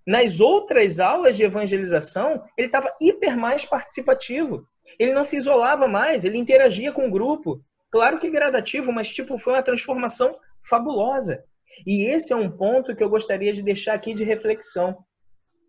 Nas 0.07 0.41
outras 0.41 0.99
aulas 0.99 1.37
de 1.37 1.43
evangelização, 1.43 2.43
ele 2.57 2.69
estava 2.69 2.89
hiper 3.01 3.37
mais 3.37 3.65
participativo. 3.65 4.67
Ele 4.99 5.13
não 5.13 5.25
se 5.25 5.37
isolava 5.37 5.87
mais, 5.87 6.25
ele 6.25 6.39
interagia 6.39 6.93
com 6.93 7.09
o 7.09 7.11
grupo. 7.11 7.61
Claro 7.97 8.19
que 8.19 8.29
gradativo, 8.29 8.93
mas 8.93 9.09
tipo, 9.09 9.39
foi 9.39 9.55
uma 9.55 9.63
transformação 9.63 10.39
fabulosa. 10.63 11.43
E 11.87 12.05
esse 12.05 12.31
é 12.31 12.37
um 12.37 12.51
ponto 12.51 12.95
que 12.95 13.03
eu 13.03 13.09
gostaria 13.09 13.55
de 13.55 13.63
deixar 13.63 13.95
aqui 13.95 14.13
de 14.13 14.23
reflexão. 14.23 14.99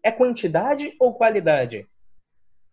É 0.03 0.11
quantidade 0.11 0.93
ou 0.99 1.13
qualidade? 1.13 1.87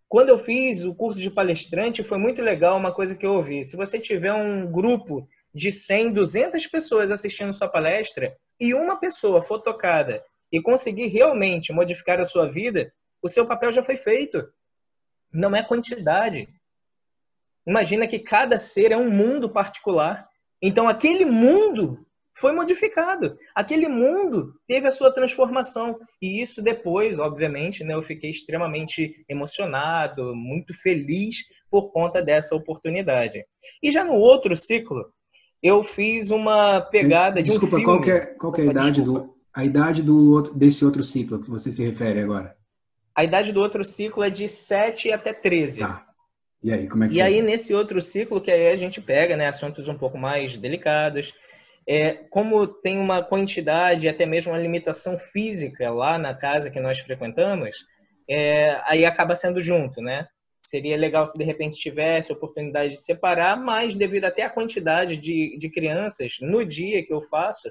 Quando 0.09 0.31
eu 0.31 0.41
fiz 0.41 0.85
o 0.85 0.93
curso 0.93 1.21
de 1.21 1.31
palestrante, 1.31 2.03
foi 2.03 2.19
muito 2.19 2.43
legal 2.43 2.77
uma 2.77 2.93
coisa 2.93 3.15
que 3.15 3.25
eu 3.25 3.35
ouvi. 3.35 3.65
Se 3.65 3.77
você 3.77 3.97
tiver 3.97 4.33
um 4.33 4.67
grupo 4.73 5.25
de 5.55 5.71
100, 5.71 6.15
200 6.15 6.67
pessoas 6.67 7.13
assistindo 7.13 7.53
sua 7.53 7.69
palestra 7.69 8.37
e 8.59 8.75
uma 8.75 8.99
pessoa 8.99 9.41
for 9.41 9.61
tocada 9.61 10.21
e 10.51 10.61
conseguir 10.61 11.07
realmente 11.07 11.73
modificar 11.73 12.19
a 12.19 12.25
sua 12.25 12.51
vida, 12.51 12.93
o 13.23 13.29
seu 13.29 13.47
papel 13.47 13.71
já 13.71 13.85
foi 13.85 13.97
feito. 13.97 14.45
Não 15.33 15.55
é 15.55 15.63
quantidade, 15.63 16.49
Imagina 17.67 18.07
que 18.07 18.19
cada 18.19 18.59
ser 18.59 18.93
é 18.93 18.97
um 18.97 19.11
mundo 19.11 19.49
particular. 19.49 20.29
Então, 20.61 20.89
aquele 20.89 21.25
mundo 21.25 22.05
foi 22.37 22.53
modificado. 22.53 23.37
Aquele 23.55 23.89
mundo 23.89 24.55
teve 24.67 24.87
a 24.89 24.93
sua 24.93 25.13
transformação. 25.13 25.99
E 26.21 26.43
isso 26.43 26.63
depois, 26.63 27.19
obviamente, 27.19 27.85
né, 27.85 27.95
eu 27.95 28.03
fiquei 28.03 28.31
extremamente 28.31 29.25
emocionado, 29.29 30.35
muito 30.35 30.75
feliz 30.75 31.45
por 31.71 31.93
conta 31.93 32.21
dessa 32.21 32.55
oportunidade. 32.55 33.45
E 33.83 33.91
já 33.91 34.05
no 34.05 34.15
outro 34.15 34.57
ciclo, 34.57 35.07
eu 35.63 35.83
fiz 35.83 36.31
uma 36.31 36.81
pegada 36.81 37.43
de 37.43 37.51
desculpa, 37.51 37.77
um 37.77 37.79
filme. 37.79 37.85
Qual 37.85 38.01
que 38.01 38.11
é, 38.11 38.21
qual 38.21 38.53
que 38.53 38.61
é 38.61 38.65
a 38.65 38.71
idade 38.71 39.03
do 39.03 39.35
a 39.55 39.65
idade 39.65 40.03
do 40.03 40.33
outro, 40.33 40.53
desse 40.53 40.85
outro 40.85 41.05
ciclo 41.05 41.41
que 41.41 41.49
você 41.49 41.73
se 41.73 41.83
refere 41.85 42.21
agora? 42.21 42.57
A 43.15 43.23
idade 43.23 43.53
do 43.53 43.61
outro 43.61 43.85
ciclo 43.85 44.25
é 44.25 44.29
de 44.29 44.49
7 44.49 45.13
até 45.13 45.33
13. 45.33 45.81
Tá. 45.81 46.05
E 46.65 46.73
aí, 46.73 46.89
como 46.89 47.05
é 47.05 47.09
que 47.09 47.15
E 47.15 47.19
foi? 47.19 47.27
aí, 47.27 47.43
nesse 47.43 47.75
outro 47.75 48.01
ciclo, 48.01 48.41
que 48.41 48.51
aí 48.51 48.69
a 48.69 48.75
gente 48.75 49.01
pega 49.01 49.37
né, 49.37 49.47
assuntos 49.49 49.87
um 49.89 49.99
pouco 49.99 50.19
mais 50.19 50.57
delicados, 50.57 51.35
é, 51.87 52.15
como 52.31 52.67
tem 52.67 52.99
uma 52.99 53.23
quantidade, 53.23 54.09
até 54.09 54.25
mesmo 54.25 54.53
uma 54.53 54.59
limitação 54.59 55.19
física 55.19 55.91
lá 55.91 56.19
na 56.19 56.35
casa 56.35 56.71
que 56.71 56.81
nós 56.81 56.99
frequentamos, 57.01 57.77
é, 58.29 58.81
aí 58.87 59.05
acaba 59.05 59.37
sendo 59.37 59.61
junto, 59.61 60.01
né? 60.01 60.27
Seria 60.63 60.97
legal 60.97 61.27
se 61.27 61.37
de 61.37 61.45
repente 61.45 61.77
tivesse 61.79 62.33
oportunidade 62.33 62.95
de 62.95 63.01
separar, 63.03 63.55
mas 63.59 63.99
devido 63.99 64.25
até 64.25 64.43
a 64.45 64.51
quantidade 64.51 65.19
de, 65.19 65.59
de 65.59 65.69
crianças 65.69 66.39
no 66.41 66.65
dia 66.65 67.05
que 67.05 67.13
eu 67.13 67.21
faço, 67.21 67.71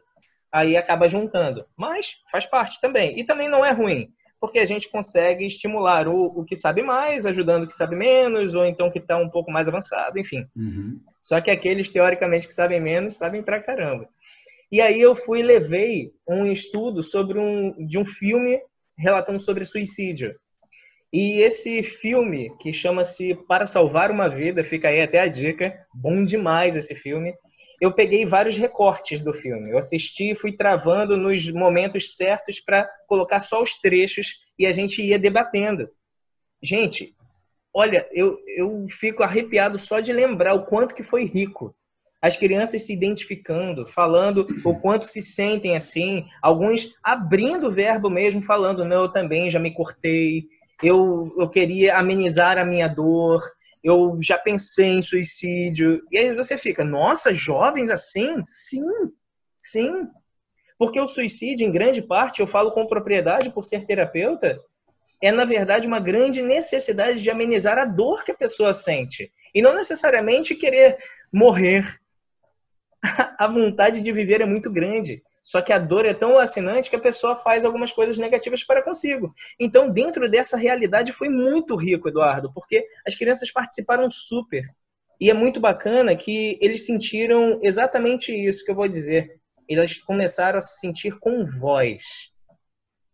aí 0.51 0.77
acaba 0.77 1.07
juntando. 1.07 1.65
Mas 1.75 2.17
faz 2.31 2.45
parte 2.45 2.79
também. 2.79 3.19
E 3.19 3.23
também 3.23 3.49
não 3.49 3.65
é 3.65 3.71
ruim, 3.71 4.09
porque 4.43 4.59
a 4.59 4.65
gente 4.65 4.89
consegue 4.89 5.45
estimular 5.45 6.05
o, 6.05 6.25
o 6.25 6.43
que 6.43 6.53
sabe 6.53 6.83
mais, 6.83 7.25
ajudando 7.25 7.63
o 7.63 7.67
que 7.67 7.73
sabe 7.73 7.95
menos, 7.95 8.55
ou 8.55 8.65
então 8.65 8.91
que 8.91 8.99
está 8.99 9.15
um 9.15 9.29
pouco 9.29 9.49
mais 9.49 9.69
avançado, 9.69 10.19
enfim. 10.19 10.45
Uhum. 10.53 10.99
Só 11.21 11.39
que 11.39 11.49
aqueles, 11.49 11.89
teoricamente, 11.89 12.45
que 12.45 12.53
sabem 12.53 12.81
menos, 12.81 13.15
sabem 13.15 13.41
pra 13.41 13.63
caramba. 13.63 14.05
E 14.69 14.81
aí 14.81 14.99
eu 14.99 15.15
fui 15.15 15.39
e 15.39 15.43
levei 15.43 16.11
um 16.27 16.45
estudo 16.45 17.01
sobre 17.01 17.39
um, 17.39 17.87
de 17.87 17.97
um 17.97 18.05
filme 18.05 18.59
relatando 18.97 19.39
sobre 19.39 19.63
suicídio. 19.63 20.35
E 21.13 21.39
esse 21.39 21.81
filme, 21.81 22.53
que 22.59 22.73
chama-se 22.73 23.35
Para 23.47 23.65
Salvar 23.65 24.11
uma 24.11 24.27
Vida, 24.27 24.61
fica 24.61 24.89
aí 24.89 25.01
até 25.01 25.21
a 25.21 25.27
dica, 25.29 25.73
bom 25.95 26.25
demais 26.25 26.75
esse 26.75 26.95
filme. 26.95 27.33
Eu 27.83 27.91
peguei 27.91 28.25
vários 28.25 28.55
recortes 28.55 29.19
do 29.19 29.33
filme. 29.33 29.69
Eu 29.69 29.77
assisti 29.77 30.31
e 30.31 30.35
fui 30.37 30.53
travando 30.53 31.17
nos 31.17 31.51
momentos 31.51 32.15
certos 32.15 32.57
para 32.57 32.89
colocar 33.05 33.41
só 33.41 33.61
os 33.61 33.73
trechos 33.73 34.37
e 34.57 34.65
a 34.65 34.71
gente 34.71 35.03
ia 35.03 35.19
debatendo. 35.19 35.89
Gente, 36.61 37.13
olha, 37.73 38.07
eu, 38.13 38.37
eu 38.55 38.87
fico 38.87 39.21
arrepiado 39.21 39.77
só 39.77 39.99
de 39.99 40.13
lembrar 40.13 40.53
o 40.53 40.65
quanto 40.65 40.95
que 40.95 41.03
foi 41.03 41.25
rico. 41.25 41.75
As 42.21 42.37
crianças 42.37 42.83
se 42.83 42.93
identificando, 42.93 43.85
falando 43.85 44.47
o 44.63 44.79
quanto 44.79 45.05
se 45.05 45.21
sentem 45.21 45.75
assim, 45.75 46.25
alguns 46.41 46.95
abrindo 47.03 47.67
o 47.67 47.71
verbo 47.71 48.09
mesmo, 48.09 48.41
falando, 48.41 48.85
não, 48.85 49.01
eu 49.01 49.09
também 49.09 49.49
já 49.49 49.59
me 49.59 49.73
cortei, 49.73 50.45
eu, 50.81 51.35
eu 51.37 51.49
queria 51.49 51.97
amenizar 51.97 52.57
a 52.57 52.63
minha 52.63 52.87
dor, 52.87 53.41
eu 53.83 54.17
já 54.21 54.37
pensei 54.37 54.87
em 54.87 55.01
suicídio. 55.01 56.01
E 56.09 56.17
aí 56.17 56.33
você 56.33 56.57
fica, 56.57 56.83
nossa, 56.83 57.33
jovens 57.33 57.89
assim? 57.89 58.41
Sim, 58.45 59.11
sim. 59.57 60.07
Porque 60.77 60.99
o 60.99 61.07
suicídio, 61.07 61.67
em 61.67 61.71
grande 61.71 62.01
parte, 62.01 62.39
eu 62.39 62.47
falo 62.47 62.71
com 62.71 62.87
propriedade 62.87 63.51
por 63.51 63.63
ser 63.63 63.85
terapeuta, 63.85 64.59
é, 65.21 65.31
na 65.31 65.45
verdade, 65.45 65.87
uma 65.87 65.99
grande 65.99 66.41
necessidade 66.41 67.21
de 67.21 67.29
amenizar 67.29 67.77
a 67.77 67.85
dor 67.85 68.23
que 68.23 68.31
a 68.31 68.35
pessoa 68.35 68.73
sente. 68.73 69.31
E 69.53 69.61
não 69.61 69.75
necessariamente 69.75 70.55
querer 70.55 70.97
morrer. 71.31 71.99
A 73.37 73.47
vontade 73.47 74.01
de 74.01 74.11
viver 74.11 74.41
é 74.41 74.45
muito 74.45 74.71
grande. 74.71 75.23
Só 75.43 75.61
que 75.61 75.73
a 75.73 75.77
dor 75.77 76.05
é 76.05 76.13
tão 76.13 76.31
lacinante 76.33 76.89
que 76.89 76.95
a 76.95 76.99
pessoa 76.99 77.35
faz 77.35 77.65
algumas 77.65 77.91
coisas 77.91 78.17
negativas 78.17 78.63
para 78.63 78.81
consigo. 78.81 79.33
Então, 79.59 79.89
dentro 79.89 80.29
dessa 80.31 80.55
realidade, 80.55 81.11
foi 81.11 81.27
muito 81.27 81.75
rico, 81.75 82.07
Eduardo, 82.07 82.51
porque 82.53 82.87
as 83.05 83.13
crianças 83.13 83.51
participaram 83.51 84.09
super. 84.09 84.63
E 85.19 85.29
é 85.29 85.33
muito 85.33 85.59
bacana 85.59 86.15
que 86.15 86.57
eles 86.61 86.85
sentiram 86.85 87.59
exatamente 87.61 88.31
isso 88.31 88.63
que 88.63 88.71
eu 88.71 88.75
vou 88.75 88.87
dizer. 88.87 89.39
Eles 89.67 90.01
começaram 90.01 90.57
a 90.57 90.61
se 90.61 90.79
sentir 90.79 91.19
com 91.19 91.43
voz. 91.43 92.31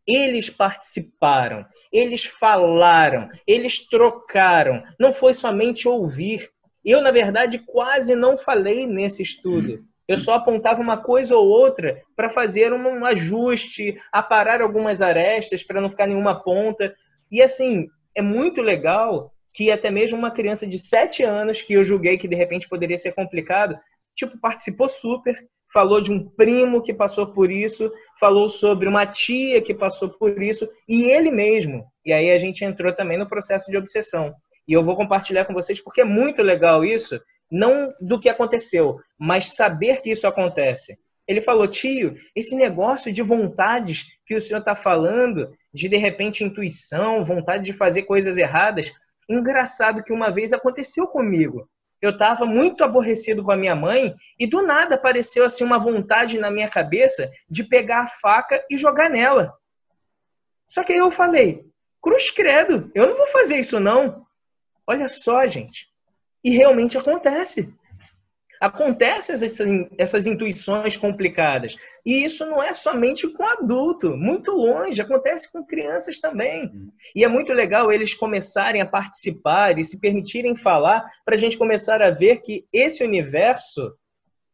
Eles 0.07 0.49
participaram, 0.49 1.65
eles 1.91 2.25
falaram, 2.25 3.29
eles 3.45 3.87
trocaram. 3.87 4.83
Não 4.99 5.13
foi 5.13 5.33
somente 5.33 5.87
ouvir. 5.87 6.49
Eu, 6.83 7.01
na 7.01 7.11
verdade, 7.11 7.59
quase 7.59 8.15
não 8.15 8.37
falei 8.37 8.87
nesse 8.87 9.21
estudo. 9.21 9.85
Eu 10.09 10.17
só 10.17 10.33
apontava 10.33 10.81
uma 10.81 10.97
coisa 10.97 11.37
ou 11.37 11.47
outra 11.47 12.01
para 12.15 12.31
fazer 12.31 12.73
um 12.73 13.05
ajuste, 13.05 13.95
aparar 14.11 14.59
algumas 14.59 15.03
arestas 15.03 15.61
para 15.61 15.79
não 15.79 15.87
ficar 15.87 16.07
nenhuma 16.07 16.41
ponta. 16.41 16.91
E 17.31 17.43
assim, 17.43 17.87
é 18.15 18.21
muito 18.21 18.59
legal 18.59 19.31
que 19.53 19.71
até 19.71 19.91
mesmo 19.91 20.17
uma 20.17 20.31
criança 20.31 20.65
de 20.65 20.79
7 20.79 21.21
anos, 21.21 21.61
que 21.61 21.73
eu 21.73 21.83
julguei 21.83 22.17
que 22.17 22.27
de 22.27 22.35
repente 22.35 22.67
poderia 22.67 22.97
ser 22.97 23.13
complicado, 23.13 23.77
tipo, 24.15 24.35
participou 24.39 24.89
super, 24.89 25.35
falou 25.71 26.01
de 26.01 26.11
um 26.11 26.27
primo 26.27 26.81
que 26.81 26.91
passou 26.91 27.27
por 27.27 27.51
isso, 27.51 27.91
falou 28.19 28.49
sobre 28.49 28.89
uma 28.89 29.05
tia 29.05 29.61
que 29.61 29.75
passou 29.75 30.09
por 30.09 30.41
isso, 30.41 30.67
e 30.87 31.03
ele 31.03 31.29
mesmo. 31.29 31.85
E 32.03 32.11
aí 32.11 32.31
a 32.31 32.37
gente 32.37 32.65
entrou 32.65 32.95
também 32.95 33.19
no 33.19 33.29
processo 33.29 33.69
de 33.69 33.77
obsessão. 33.77 34.33
E 34.67 34.73
eu 34.73 34.83
vou 34.83 34.95
compartilhar 34.95 35.45
com 35.45 35.53
vocês 35.53 35.79
porque 35.79 36.01
é 36.01 36.05
muito 36.05 36.41
legal 36.41 36.83
isso, 36.83 37.21
não 37.51 37.93
do 37.99 38.19
que 38.19 38.29
aconteceu, 38.29 38.99
mas 39.17 39.55
saber 39.55 40.01
que 40.01 40.11
isso 40.11 40.27
acontece. 40.27 40.97
Ele 41.27 41.41
falou, 41.41 41.67
tio, 41.67 42.15
esse 42.35 42.55
negócio 42.55 43.13
de 43.13 43.21
vontades 43.21 44.17
que 44.25 44.35
o 44.35 44.41
senhor 44.41 44.59
está 44.59 44.75
falando, 44.75 45.51
de 45.73 45.87
de 45.87 45.97
repente 45.97 46.43
intuição, 46.43 47.23
vontade 47.23 47.63
de 47.63 47.73
fazer 47.73 48.03
coisas 48.03 48.37
erradas, 48.37 48.91
engraçado 49.29 50.03
que 50.03 50.11
uma 50.11 50.31
vez 50.31 50.53
aconteceu 50.53 51.07
comigo. 51.07 51.69
Eu 52.01 52.11
estava 52.11 52.45
muito 52.45 52.83
aborrecido 52.83 53.43
com 53.43 53.51
a 53.51 53.57
minha 53.57 53.75
mãe 53.75 54.15
e 54.39 54.47
do 54.47 54.61
nada 54.61 54.95
apareceu 54.95 55.43
assim 55.45 55.63
uma 55.63 55.77
vontade 55.77 56.39
na 56.39 56.49
minha 56.49 56.67
cabeça 56.67 57.29
de 57.49 57.63
pegar 57.63 58.03
a 58.03 58.07
faca 58.07 58.63
e 58.69 58.77
jogar 58.77 59.09
nela. 59.09 59.53
Só 60.65 60.83
que 60.83 60.93
aí 60.93 60.99
eu 60.99 61.11
falei, 61.11 61.65
cruz 62.01 62.29
credo, 62.29 62.89
eu 62.95 63.07
não 63.07 63.17
vou 63.17 63.27
fazer 63.27 63.57
isso 63.57 63.79
não. 63.79 64.25
Olha 64.87 65.09
só, 65.09 65.45
gente. 65.45 65.88
E 66.43 66.51
realmente 66.51 66.97
acontece. 66.97 67.73
Acontecem 68.59 69.33
essas, 69.33 69.59
essas 69.97 70.27
intuições 70.27 70.97
complicadas. 70.97 71.77
E 72.05 72.25
isso 72.25 72.45
não 72.45 72.61
é 72.61 72.73
somente 72.73 73.25
com 73.29 73.45
adulto, 73.45 74.17
muito 74.17 74.51
longe, 74.51 75.01
acontece 75.01 75.49
com 75.49 75.65
crianças 75.65 76.19
também. 76.19 76.69
E 77.15 77.23
é 77.23 77.27
muito 77.29 77.53
legal 77.53 77.89
eles 77.89 78.13
começarem 78.13 78.81
a 78.81 78.85
participar 78.85 79.79
e 79.79 79.83
se 79.83 79.99
permitirem 79.99 80.57
falar 80.57 81.09
para 81.23 81.35
a 81.35 81.37
gente 81.37 81.57
começar 81.57 82.01
a 82.01 82.11
ver 82.11 82.41
que 82.41 82.65
esse 82.73 83.01
universo 83.01 83.93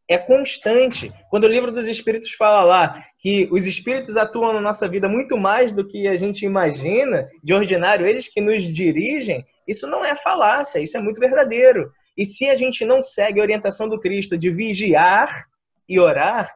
é 0.08 0.16
constante. 0.16 1.12
Quando 1.28 1.44
o 1.44 1.48
livro 1.48 1.72
dos 1.72 1.88
Espíritos 1.88 2.32
fala 2.32 2.62
lá 2.62 3.02
que 3.18 3.48
os 3.50 3.66
Espíritos 3.66 4.16
atuam 4.16 4.52
na 4.52 4.60
nossa 4.60 4.88
vida 4.88 5.08
muito 5.08 5.36
mais 5.36 5.72
do 5.72 5.86
que 5.86 6.06
a 6.06 6.14
gente 6.14 6.44
imagina, 6.44 7.28
de 7.42 7.52
ordinário, 7.52 8.06
eles 8.06 8.28
que 8.28 8.40
nos 8.40 8.62
dirigem, 8.62 9.44
isso 9.66 9.86
não 9.86 10.04
é 10.04 10.14
falácia, 10.14 10.78
isso 10.78 10.96
é 10.96 11.00
muito 11.00 11.20
verdadeiro. 11.20 11.90
E 12.16 12.24
se 12.24 12.48
a 12.48 12.54
gente 12.54 12.84
não 12.84 13.02
segue 13.02 13.40
a 13.40 13.42
orientação 13.42 13.88
do 13.88 14.00
Cristo 14.00 14.38
de 14.38 14.50
vigiar 14.50 15.28
e 15.88 15.98
orar, 15.98 16.50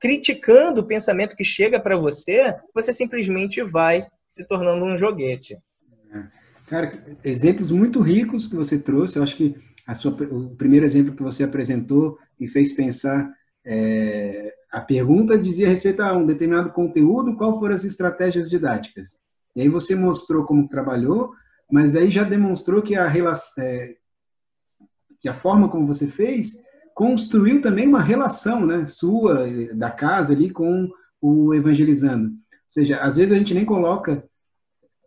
criticando 0.00 0.80
o 0.80 0.86
pensamento 0.86 1.36
que 1.36 1.44
chega 1.44 1.80
para 1.80 1.96
você, 1.96 2.54
você 2.74 2.92
simplesmente 2.92 3.62
vai 3.62 4.06
se 4.28 4.46
tornando 4.46 4.84
um 4.84 4.96
joguete. 4.96 5.58
Cara, 6.66 6.92
exemplos 7.24 7.72
muito 7.72 8.00
ricos 8.00 8.46
que 8.46 8.54
você 8.54 8.78
trouxe. 8.78 9.18
Eu 9.18 9.22
acho 9.22 9.36
que 9.36 9.56
sua, 9.94 10.12
o 10.12 10.54
primeiro 10.54 10.84
exemplo 10.84 11.16
que 11.16 11.22
você 11.22 11.42
apresentou 11.42 12.18
me 12.38 12.46
fez 12.46 12.72
pensar. 12.74 13.28
É, 13.64 14.52
a 14.70 14.80
pergunta 14.80 15.36
dizia 15.36 15.68
respeito 15.68 16.02
a 16.02 16.16
um 16.16 16.26
determinado 16.26 16.70
conteúdo, 16.70 17.36
qual 17.36 17.58
foram 17.58 17.74
as 17.74 17.84
estratégias 17.84 18.50
didáticas? 18.50 19.18
E 19.56 19.62
aí 19.62 19.68
você 19.68 19.94
mostrou 19.94 20.44
como 20.44 20.68
trabalhou, 20.68 21.32
mas 21.70 21.94
aí 21.94 22.10
já 22.10 22.24
demonstrou 22.24 22.82
que 22.82 22.96
a 22.96 23.12
é, 23.58 23.94
que 25.20 25.28
a 25.28 25.34
forma 25.34 25.68
como 25.68 25.86
você 25.86 26.06
fez 26.06 26.62
construiu 26.94 27.60
também 27.60 27.86
uma 27.86 28.02
relação, 28.02 28.66
né, 28.66 28.84
sua 28.84 29.46
da 29.74 29.90
casa 29.90 30.32
ali 30.32 30.50
com 30.50 30.90
o 31.20 31.54
evangelizando. 31.54 32.28
Ou 32.28 32.34
seja, 32.66 32.98
às 32.98 33.16
vezes 33.16 33.32
a 33.32 33.36
gente 33.36 33.54
nem 33.54 33.64
coloca, 33.64 34.24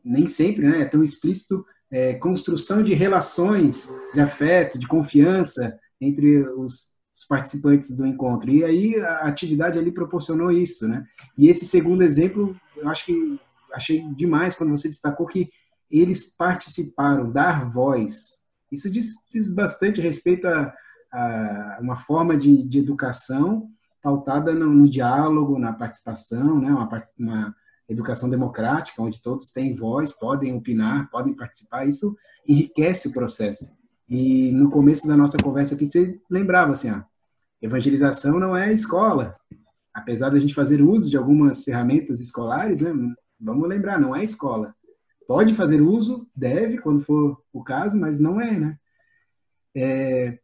nem 0.04 0.28
sempre, 0.28 0.67
né, 0.67 0.82
é 0.82 0.86
tão 0.86 1.04
explícito 1.04 1.65
é, 1.91 2.13
construção 2.13 2.82
de 2.82 2.93
relações 2.93 3.93
de 4.13 4.21
afeto, 4.21 4.80
de 4.80 4.88
confiança 4.88 5.78
entre 6.00 6.47
os, 6.50 7.02
participantes 7.28 7.95
do 7.95 8.08
encontro. 8.08 8.50
E 8.50 8.63
aí 8.63 8.95
a 9.00 9.28
atividade 9.28 9.78
ali 9.78 9.91
proporcionou 9.91 10.52
isso, 10.52 10.88
né? 10.88 11.06
E 11.38 11.50
esse 11.50 11.65
segundo 11.65 12.02
exemplo, 12.04 12.56
eu 12.76 12.89
acho 12.89 13.06
que 13.06 13.39
achei 13.74 14.02
demais 14.15 14.56
quando 14.56 14.71
você 14.71 14.88
destacou 14.88 15.28
que 15.28 15.50
eles 15.91 16.23
participaram, 16.36 17.32
dar 17.32 17.69
voz. 17.69 18.41
Isso 18.71 18.89
diz, 18.89 19.13
diz 19.32 19.54
bastante 19.54 20.01
respeito 20.01 20.47
a, 20.47 20.73
a 21.12 21.77
uma 21.82 21.95
forma 21.95 22.38
de, 22.38 22.63
de 22.63 22.80
educação 22.80 23.69
pautada 24.01 24.54
no, 24.54 24.67
no, 24.67 24.89
diálogo, 24.89 25.60
na 25.60 25.73
participação, 25.73 26.60
né? 26.60 26.71
uma, 26.71 26.89
uma 27.19 27.56
educação 27.88 28.30
democrática, 28.30 29.01
onde 29.01 29.21
todos 29.21 29.51
têm 29.51 29.75
voz, 29.75 30.12
podem 30.12 30.56
opinar, 30.56 31.10
podem 31.12 31.36
participar. 31.36 31.86
Isso 31.86 32.15
enriquece 32.47 33.10
o 33.10 33.13
processo. 33.13 33.77
E 34.10 34.51
no 34.51 34.69
começo 34.69 35.08
da 35.08 35.15
nossa 35.15 35.38
conversa 35.38 35.75
aqui, 35.75 35.86
você 35.86 36.19
lembrava 36.30 36.73
assim, 36.73 36.89
evangelização 37.62 38.39
não 38.39 38.58
é 38.58 38.73
escola. 38.73 39.36
Apesar 39.93 40.30
da 40.30 40.39
gente 40.39 40.56
fazer 40.56 40.82
uso 40.82 41.10
de 41.10 41.17
algumas 41.17 41.63
ferramentas 41.63 42.19
escolares, 42.19 42.82
né, 42.82 42.93
vamos 43.39 43.67
lembrar, 43.67 43.99
não 43.99 44.15
é 44.15 44.23
escola. 44.23 44.73
Pode 45.32 45.56
fazer 45.56 45.80
uso, 45.80 46.28
deve, 46.36 46.78
quando 46.80 47.06
for 47.06 47.41
o 47.54 47.63
caso, 47.63 47.98
mas 47.98 48.20
não 48.20 48.41
é, 48.41 48.52
né? 48.60 48.78
É, 49.74 50.38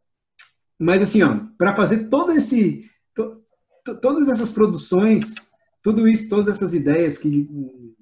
mas 0.80 1.02
assim, 1.02 1.22
ó, 1.22 1.40
para 1.58 1.74
fazer 1.74 2.08
todo 2.08 2.32
esse, 2.32 2.90
to, 3.14 3.42
to, 3.84 4.00
todas 4.00 4.30
essas 4.30 4.50
produções, 4.50 5.50
tudo 5.82 6.08
isso, 6.08 6.26
todas 6.26 6.48
essas 6.48 6.72
ideias 6.72 7.18
que 7.18 7.46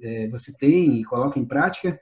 é, 0.01 0.29
você 0.29 0.57
tem 0.57 1.01
e 1.01 1.05
coloca 1.05 1.41
em 1.41 1.45
prática, 1.45 2.01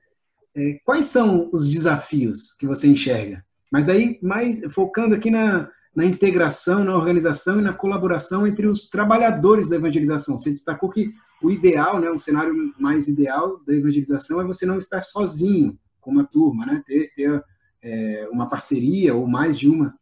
é, 0.55 0.79
quais 0.85 1.07
são 1.07 1.49
os 1.51 1.67
desafios 1.67 2.53
que 2.53 2.67
você 2.67 2.87
enxerga? 2.87 3.43
Mas 3.73 3.89
aí, 3.89 4.19
mais 4.21 4.71
focando 4.71 5.15
aqui 5.15 5.31
na, 5.31 5.71
na 5.97 6.05
integração, 6.05 6.85
na 6.85 6.95
organização 6.95 7.59
e 7.59 7.63
na 7.63 7.73
colaboração 7.73 8.47
entre 8.47 8.67
os 8.67 8.87
trabalhadores 8.87 9.71
da 9.71 9.77
evangelização. 9.77 10.37
Você 10.37 10.51
destacou 10.51 10.91
que 10.91 11.11
o 11.45 11.51
ideal, 11.51 12.01
né, 12.01 12.09
o 12.09 12.19
cenário 12.19 12.75
mais 12.79 13.07
ideal 13.07 13.61
da 13.67 13.75
evangelização 13.75 14.41
é 14.41 14.45
você 14.45 14.65
não 14.65 14.79
estar 14.79 15.03
sozinho 15.03 15.79
com 16.01 16.11
uma 16.11 16.25
turma, 16.25 16.65
né, 16.65 16.83
ter, 16.87 17.13
ter 17.15 17.45
é, 17.83 18.27
uma 18.33 18.49
parceria 18.49 19.15
ou 19.15 19.27
mais 19.27 19.59
de 19.59 19.69
uma 19.69 19.95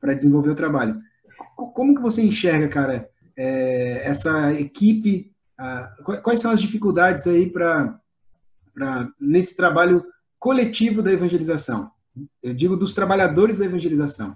para 0.00 0.14
desenvolver 0.14 0.50
o 0.50 0.54
trabalho. 0.54 0.98
Como 1.54 1.94
que 1.94 2.00
você 2.00 2.22
enxerga, 2.22 2.66
cara, 2.68 3.10
é, 3.36 4.00
essa 4.02 4.54
equipe? 4.54 5.30
A, 5.58 5.90
quais 6.22 6.40
são 6.40 6.50
as 6.50 6.60
dificuldades 6.60 7.26
aí 7.26 7.50
para 7.50 8.00
nesse 9.20 9.54
trabalho 9.54 10.02
coletivo 10.38 11.02
da 11.02 11.12
evangelização? 11.12 11.90
Eu 12.42 12.54
digo 12.54 12.76
dos 12.76 12.94
trabalhadores 12.94 13.58
da 13.58 13.66
evangelização. 13.66 14.34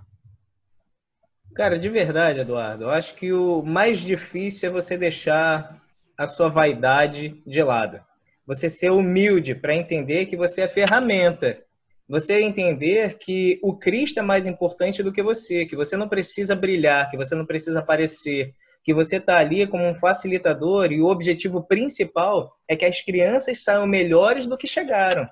Cara, 1.55 1.79
de 1.79 1.89
verdade, 1.89 2.41
Eduardo, 2.41 2.85
eu 2.85 2.91
acho 2.91 3.15
que 3.15 3.33
o 3.33 3.63
mais 3.63 4.01
difícil 4.01 4.69
é 4.69 4.73
você 4.73 4.99
deixar 4.99 5.81
a 6.17 6.27
sua 6.27 6.49
vaidade 6.49 7.43
de 7.47 7.63
lado. 7.63 8.01
Você 8.47 8.69
ser 8.69 8.91
humilde 8.91 9.55
para 9.55 9.75
entender 9.75 10.27
que 10.27 10.37
você 10.37 10.63
é 10.63 10.69
ferramenta. 10.69 11.59
Você 12.09 12.41
entender 12.41 13.17
que 13.17 13.59
o 13.63 13.75
Cristo 13.75 14.19
é 14.21 14.23
mais 14.23 14.47
importante 14.47 15.03
do 15.03 15.13
que 15.13 15.23
você, 15.23 15.65
que 15.65 15.75
você 15.75 15.97
não 15.97 16.09
precisa 16.09 16.55
brilhar, 16.55 17.11
que 17.11 17.17
você 17.17 17.35
não 17.35 17.47
precisa 17.47 17.79
aparecer, 17.79 18.53
que 18.83 18.93
você 18.93 19.17
está 19.17 19.39
ali 19.39 19.67
como 19.67 19.85
um 19.89 19.95
facilitador 19.95 20.93
e 20.93 21.01
o 21.01 21.07
objetivo 21.07 21.63
principal 21.63 22.55
é 22.69 22.77
que 22.77 22.85
as 22.85 23.01
crianças 23.01 23.65
saiam 23.65 23.87
melhores 23.87 24.47
do 24.47 24.59
que 24.59 24.67
chegaram. 24.67 25.27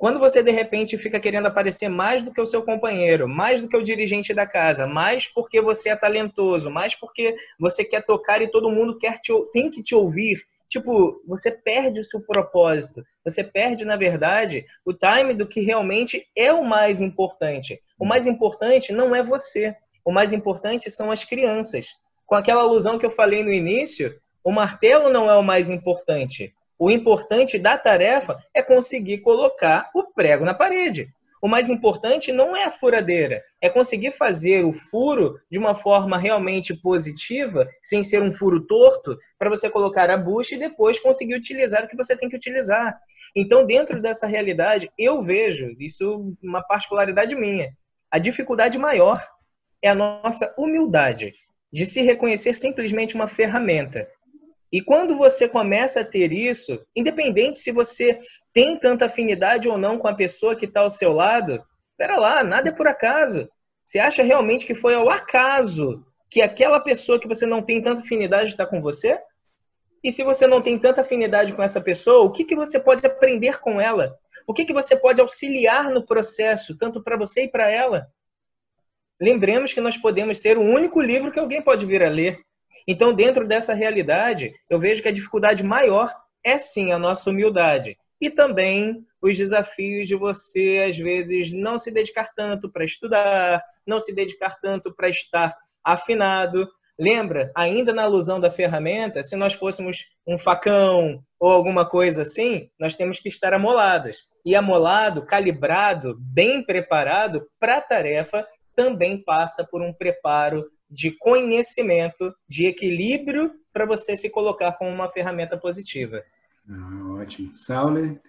Quando 0.00 0.18
você 0.18 0.42
de 0.42 0.50
repente 0.50 0.96
fica 0.96 1.20
querendo 1.20 1.44
aparecer 1.44 1.90
mais 1.90 2.22
do 2.22 2.32
que 2.32 2.40
o 2.40 2.46
seu 2.46 2.62
companheiro, 2.62 3.28
mais 3.28 3.60
do 3.60 3.68
que 3.68 3.76
o 3.76 3.82
dirigente 3.82 4.32
da 4.32 4.46
casa, 4.46 4.86
mais 4.86 5.26
porque 5.26 5.60
você 5.60 5.90
é 5.90 5.94
talentoso, 5.94 6.70
mais 6.70 6.94
porque 6.94 7.36
você 7.58 7.84
quer 7.84 8.02
tocar 8.06 8.40
e 8.40 8.50
todo 8.50 8.70
mundo 8.70 8.96
quer 8.96 9.18
te, 9.18 9.30
tem 9.52 9.68
que 9.68 9.82
te 9.82 9.94
ouvir, 9.94 10.38
tipo, 10.70 11.22
você 11.28 11.50
perde 11.50 12.00
o 12.00 12.04
seu 12.04 12.22
propósito. 12.22 13.04
Você 13.22 13.44
perde, 13.44 13.84
na 13.84 13.94
verdade, 13.94 14.64
o 14.86 14.94
time 14.94 15.34
do 15.34 15.46
que 15.46 15.60
realmente 15.60 16.26
é 16.34 16.50
o 16.50 16.64
mais 16.64 17.02
importante. 17.02 17.78
O 17.98 18.06
mais 18.06 18.26
importante 18.26 18.94
não 18.94 19.14
é 19.14 19.22
você. 19.22 19.76
O 20.02 20.10
mais 20.10 20.32
importante 20.32 20.90
são 20.90 21.10
as 21.10 21.24
crianças. 21.24 21.88
Com 22.26 22.36
aquela 22.36 22.62
alusão 22.62 22.98
que 22.98 23.04
eu 23.04 23.10
falei 23.10 23.44
no 23.44 23.52
início, 23.52 24.18
o 24.42 24.50
martelo 24.50 25.12
não 25.12 25.30
é 25.30 25.36
o 25.36 25.42
mais 25.42 25.68
importante. 25.68 26.54
O 26.80 26.90
importante 26.90 27.58
da 27.58 27.76
tarefa 27.76 28.42
é 28.54 28.62
conseguir 28.62 29.18
colocar 29.18 29.90
o 29.94 30.02
prego 30.02 30.46
na 30.46 30.54
parede. 30.54 31.12
O 31.42 31.46
mais 31.46 31.68
importante 31.68 32.32
não 32.32 32.56
é 32.56 32.64
a 32.64 32.72
furadeira, 32.72 33.44
é 33.60 33.68
conseguir 33.68 34.12
fazer 34.12 34.64
o 34.64 34.72
furo 34.72 35.38
de 35.50 35.58
uma 35.58 35.74
forma 35.74 36.16
realmente 36.16 36.74
positiva, 36.74 37.68
sem 37.82 38.02
ser 38.02 38.22
um 38.22 38.32
furo 38.32 38.66
torto, 38.66 39.18
para 39.38 39.50
você 39.50 39.68
colocar 39.68 40.08
a 40.08 40.16
bucha 40.16 40.54
e 40.54 40.58
depois 40.58 40.98
conseguir 40.98 41.34
utilizar 41.34 41.84
o 41.84 41.86
que 41.86 41.96
você 41.96 42.16
tem 42.16 42.30
que 42.30 42.36
utilizar. 42.36 42.98
Então, 43.36 43.66
dentro 43.66 44.00
dessa 44.00 44.26
realidade, 44.26 44.90
eu 44.96 45.20
vejo 45.20 45.76
isso 45.78 46.34
uma 46.42 46.62
particularidade 46.62 47.36
minha. 47.36 47.74
A 48.10 48.18
dificuldade 48.18 48.78
maior 48.78 49.22
é 49.82 49.90
a 49.90 49.94
nossa 49.94 50.54
humildade 50.56 51.34
de 51.70 51.84
se 51.84 52.00
reconhecer 52.00 52.54
simplesmente 52.54 53.14
uma 53.14 53.26
ferramenta 53.26 54.08
e 54.72 54.80
quando 54.80 55.16
você 55.16 55.48
começa 55.48 56.00
a 56.00 56.04
ter 56.04 56.32
isso, 56.32 56.80
independente 56.94 57.58
se 57.58 57.72
você 57.72 58.18
tem 58.52 58.78
tanta 58.78 59.06
afinidade 59.06 59.68
ou 59.68 59.76
não 59.76 59.98
com 59.98 60.06
a 60.06 60.14
pessoa 60.14 60.54
que 60.54 60.66
está 60.66 60.80
ao 60.80 60.90
seu 60.90 61.12
lado, 61.12 61.62
espera 61.90 62.16
lá, 62.16 62.44
nada 62.44 62.68
é 62.68 62.72
por 62.72 62.86
acaso. 62.86 63.48
Você 63.84 63.98
acha 63.98 64.22
realmente 64.22 64.64
que 64.64 64.74
foi 64.74 64.94
ao 64.94 65.10
acaso 65.10 66.06
que 66.30 66.40
aquela 66.40 66.78
pessoa 66.78 67.18
que 67.18 67.26
você 67.26 67.44
não 67.44 67.60
tem 67.60 67.82
tanta 67.82 68.00
afinidade 68.00 68.50
está 68.50 68.64
com 68.64 68.80
você? 68.80 69.20
E 70.02 70.12
se 70.12 70.22
você 70.22 70.46
não 70.46 70.62
tem 70.62 70.78
tanta 70.78 71.00
afinidade 71.00 71.52
com 71.52 71.62
essa 71.62 71.80
pessoa, 71.80 72.24
o 72.24 72.30
que, 72.30 72.44
que 72.44 72.54
você 72.54 72.78
pode 72.78 73.04
aprender 73.04 73.60
com 73.60 73.80
ela? 73.80 74.16
O 74.46 74.54
que, 74.54 74.64
que 74.64 74.72
você 74.72 74.96
pode 74.96 75.20
auxiliar 75.20 75.90
no 75.90 76.06
processo, 76.06 76.78
tanto 76.78 77.02
para 77.02 77.16
você 77.16 77.44
e 77.44 77.48
para 77.48 77.68
ela? 77.68 78.06
Lembremos 79.20 79.72
que 79.72 79.80
nós 79.80 79.98
podemos 79.98 80.38
ser 80.38 80.56
o 80.56 80.62
único 80.62 81.00
livro 81.00 81.30
que 81.30 81.38
alguém 81.40 81.60
pode 81.60 81.84
vir 81.84 82.02
a 82.02 82.08
ler. 82.08 82.40
Então, 82.86 83.12
dentro 83.12 83.46
dessa 83.46 83.74
realidade, 83.74 84.52
eu 84.68 84.78
vejo 84.78 85.02
que 85.02 85.08
a 85.08 85.12
dificuldade 85.12 85.62
maior 85.62 86.12
é 86.44 86.58
sim 86.58 86.92
a 86.92 86.98
nossa 86.98 87.30
humildade 87.30 87.96
e 88.20 88.30
também 88.30 89.04
os 89.20 89.36
desafios 89.36 90.06
de 90.06 90.14
você, 90.14 90.84
às 90.88 90.96
vezes, 90.96 91.52
não 91.52 91.78
se 91.78 91.90
dedicar 91.90 92.32
tanto 92.34 92.70
para 92.70 92.84
estudar, 92.84 93.62
não 93.86 93.98
se 93.98 94.14
dedicar 94.14 94.58
tanto 94.60 94.94
para 94.94 95.08
estar 95.08 95.56
afinado. 95.84 96.68
Lembra, 96.98 97.50
ainda 97.56 97.94
na 97.94 98.02
alusão 98.02 98.38
da 98.38 98.50
ferramenta, 98.50 99.22
se 99.22 99.36
nós 99.36 99.54
fôssemos 99.54 100.10
um 100.26 100.36
facão 100.36 101.22
ou 101.38 101.50
alguma 101.50 101.88
coisa 101.88 102.22
assim, 102.22 102.68
nós 102.78 102.94
temos 102.94 103.18
que 103.20 103.28
estar 103.28 103.54
amoladas. 103.54 104.24
E 104.44 104.54
amolado, 104.54 105.24
calibrado, 105.24 106.16
bem 106.20 106.62
preparado 106.62 107.46
para 107.58 107.78
a 107.78 107.80
tarefa, 107.80 108.46
também 108.76 109.22
passa 109.22 109.64
por 109.64 109.80
um 109.80 109.92
preparo 109.92 110.66
de 110.90 111.12
conhecimento, 111.18 112.34
de 112.48 112.66
equilíbrio 112.66 113.52
para 113.72 113.86
você 113.86 114.16
se 114.16 114.28
colocar 114.28 114.72
como 114.72 114.90
uma 114.90 115.08
ferramenta 115.08 115.56
positiva. 115.56 116.22
Ah, 116.68 117.20
ótimo. 117.20 117.54
Sauler, 117.54 118.20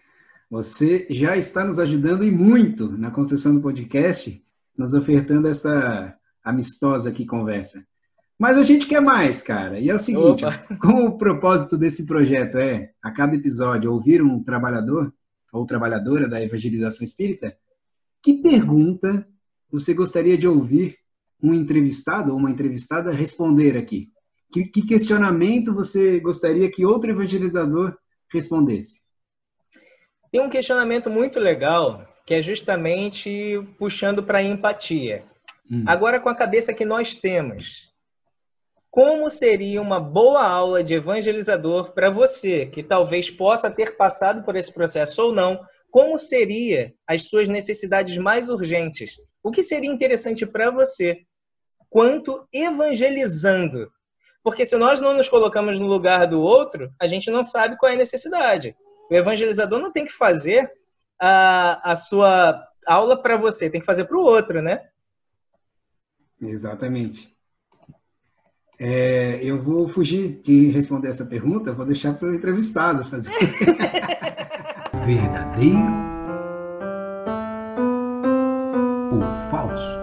você 0.50 1.08
já 1.10 1.36
está 1.36 1.63
nos 1.63 1.80
ajudando 1.80 2.24
e 2.24 2.32
muito 2.32 2.91
na 2.97 3.10
construção 3.10 3.56
do 3.56 3.62
podcast, 3.62 4.43
nos 4.78 4.93
ofertando 4.93 5.47
essa 5.47 6.15
amistosa 6.43 7.10
aqui 7.10 7.26
conversa. 7.26 7.86
Mas 8.38 8.58
a 8.58 8.63
gente 8.63 8.88
quer 8.88 9.02
mais, 9.02 9.41
cara. 9.41 9.80
E 9.80 9.89
é 9.89 9.93
o 9.93 10.00
seguinte, 10.00 10.43
como 10.82 11.06
o 11.06 11.17
propósito 11.17 11.78
desse 11.78 12.06
projeto 12.06 12.58
é, 12.58 12.91
a 13.02 13.12
cada 13.12 13.36
episódio, 13.36 13.91
ouvir 13.91 14.21
um 14.21 14.43
trabalhador 14.43 15.13
ou 15.54 15.65
trabalhadora 15.65 16.28
da 16.28 16.41
evangelização 16.41 17.04
espírita, 17.04 17.56
que 18.21 18.41
pergunta 18.41 19.28
você 19.71 19.93
gostaria 19.93 20.38
de 20.38 20.47
ouvir 20.47 20.97
um 21.41 21.54
entrevistado 21.54 22.32
ou 22.32 22.38
uma 22.38 22.51
entrevistada 22.51 23.12
responder 23.12 23.77
aqui? 23.77 24.10
Que, 24.51 24.65
que 24.65 24.86
questionamento 24.86 25.73
você 25.73 26.19
gostaria 26.19 26.69
que 26.69 26.86
outro 26.86 27.12
evangelizador 27.12 27.95
respondesse? 28.32 29.01
Tem 30.32 30.41
um 30.41 30.49
questionamento 30.49 31.10
muito 31.10 31.39
legal 31.39 32.08
que 32.25 32.34
é 32.34 32.41
justamente 32.41 33.62
puxando 33.77 34.23
para 34.23 34.39
a 34.39 34.43
empatia. 34.43 35.23
Hum. 35.69 35.84
Agora, 35.88 36.19
com 36.19 36.30
a 36.30 36.36
cabeça 36.36 36.73
que 36.73 36.86
nós 36.86 37.15
temos, 37.15 37.91
como 38.89 39.30
seria 39.30 39.82
uma 39.82 39.99
boa 40.01 40.45
aula 40.45 40.84
de 40.84 40.95
evangelizador 40.95 41.93
para 41.93 42.10
você, 42.10 42.65
que 42.65 42.84
talvez 42.84 43.30
possa 43.30 43.71
ter 43.71 43.95
passado 43.95 44.43
por 44.43 44.56
esse 44.56 44.71
processo 44.71 45.23
ou 45.23 45.34
não? 45.34 45.62
Como 45.89 46.19
seria 46.19 46.93
as 47.08 47.23
suas 47.23 47.47
necessidades 47.47 48.17
mais 48.17 48.49
urgentes? 48.49 49.15
O 49.41 49.49
que 49.49 49.63
seria 49.63 49.89
interessante 49.89 50.45
para 50.45 50.69
você 50.69 51.21
quanto 51.91 52.47
evangelizando. 52.54 53.91
Porque 54.41 54.65
se 54.65 54.75
nós 54.77 55.01
não 55.01 55.13
nos 55.13 55.30
colocamos 55.30 55.80
no 55.80 55.86
lugar 55.86 56.25
do 56.25 56.41
outro, 56.41 56.91
a 56.99 57.06
gente 57.06 57.30
não 57.30 57.43
sabe 57.43 57.77
qual 57.77 57.91
é 57.91 57.95
a 57.95 57.97
necessidade. 57.97 58.75
O 59.10 59.13
evangelizador 59.13 59.77
não 59.77 59.91
tem 59.91 60.06
que 60.06 60.12
fazer 60.12 60.71
a, 61.19 61.91
a 61.91 61.95
sua 61.95 62.65
aula 62.88 63.21
para 63.21 63.36
você, 63.36 63.69
tem 63.69 63.82
que 63.82 63.86
fazer 63.86 64.06
para 64.06 64.17
o 64.17 64.23
outro, 64.23 64.62
né? 64.62 64.88
Exatamente. 66.41 67.36
É, 68.80 69.39
eu 69.43 69.62
vou 69.62 69.88
fugir 69.88 70.41
de 70.41 70.71
responder 70.71 71.10
essa 71.10 71.25
pergunta, 71.25 71.73
vou 71.73 71.86
deixar 71.86 72.13
para 72.15 72.30
o 72.30 72.34
entrevistado 72.34 73.06
fazer. 73.06 73.32
Verdadeiro 75.06 76.12
ou 79.12 79.51
falso? 79.51 80.01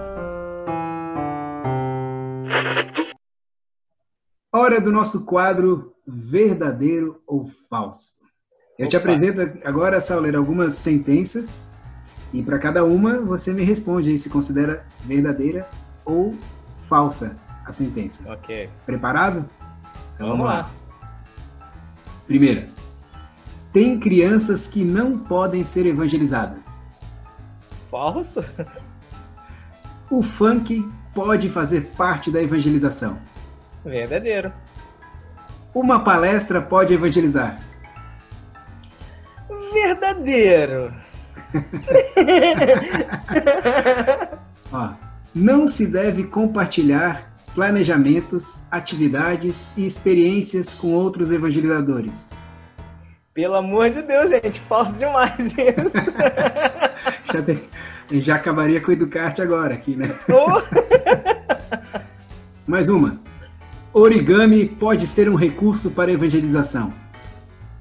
Hora 4.58 4.80
do 4.80 4.90
nosso 4.90 5.24
quadro 5.24 5.94
verdadeiro 6.04 7.22
ou 7.24 7.48
falso. 7.70 8.16
Eu 8.76 8.86
Opa. 8.86 8.90
te 8.90 8.96
apresento 8.96 9.40
agora, 9.64 10.00
Sauler, 10.00 10.34
algumas 10.34 10.74
sentenças 10.74 11.70
e 12.32 12.42
para 12.42 12.58
cada 12.58 12.84
uma 12.84 13.20
você 13.20 13.54
me 13.54 13.62
responde 13.62 14.10
aí 14.10 14.18
se 14.18 14.28
considera 14.28 14.84
verdadeira 15.04 15.70
ou 16.04 16.34
falsa 16.88 17.38
a 17.64 17.72
sentença. 17.72 18.28
Ok. 18.32 18.68
Preparado? 18.84 19.48
Então 20.16 20.26
vamos, 20.26 20.38
vamos 20.38 20.44
lá. 20.46 20.62
lá. 20.62 20.70
Primeira. 22.26 22.66
Tem 23.72 23.96
crianças 23.96 24.66
que 24.66 24.84
não 24.84 25.16
podem 25.16 25.62
ser 25.62 25.86
evangelizadas. 25.86 26.84
Falso? 27.88 28.44
O 30.10 30.20
funk 30.20 30.84
pode 31.14 31.48
fazer 31.48 31.90
parte 31.96 32.28
da 32.28 32.42
evangelização. 32.42 33.18
Verdadeiro. 33.84 34.52
Uma 35.74 36.02
palestra 36.02 36.60
pode 36.60 36.92
evangelizar. 36.94 37.60
Verdadeiro. 39.72 40.92
Ó, 44.72 44.90
não 45.34 45.68
se 45.68 45.86
deve 45.86 46.24
compartilhar 46.24 47.32
planejamentos, 47.54 48.60
atividades 48.70 49.72
e 49.76 49.86
experiências 49.86 50.74
com 50.74 50.92
outros 50.92 51.32
evangelizadores. 51.32 52.34
Pelo 53.32 53.54
amor 53.54 53.88
de 53.90 54.02
Deus, 54.02 54.30
gente, 54.30 54.60
falso 54.62 54.98
demais 54.98 55.38
isso. 55.38 56.12
já, 57.32 57.42
tem, 57.42 57.62
já 58.20 58.34
acabaria 58.34 58.80
com 58.80 58.90
o 58.90 58.92
Educarte 58.92 59.40
agora 59.40 59.74
aqui, 59.74 59.94
né? 59.96 60.12
Oh. 60.28 60.60
Mais 62.66 62.88
uma. 62.88 63.27
Origami 63.98 64.66
pode 64.66 65.06
ser 65.06 65.28
um 65.28 65.34
recurso 65.34 65.90
para 65.90 66.12
evangelização. 66.12 66.92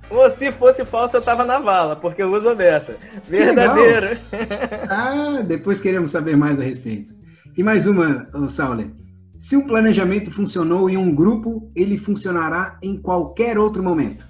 Ou 0.09 0.29
se 0.29 0.51
fosse 0.51 0.85
falso, 0.85 1.17
eu 1.17 1.21
tava 1.21 1.43
na 1.43 1.59
vala, 1.59 1.95
porque 1.95 2.23
eu 2.23 2.33
uso 2.33 2.55
dessa. 2.55 2.97
Verdadeiro. 3.27 4.17
Ah, 4.89 5.41
depois 5.45 5.81
queremos 5.81 6.11
saber 6.11 6.37
mais 6.37 6.59
a 6.59 6.63
respeito. 6.63 7.13
E 7.57 7.61
mais 7.61 7.85
uma, 7.85 8.29
Sauler. 8.49 8.89
Se 9.37 9.55
o 9.55 9.67
planejamento 9.67 10.31
funcionou 10.31 10.89
em 10.89 10.95
um 10.95 11.13
grupo, 11.13 11.69
ele 11.75 11.97
funcionará 11.97 12.77
em 12.81 12.97
qualquer 12.97 13.57
outro 13.57 13.83
momento 13.83 14.25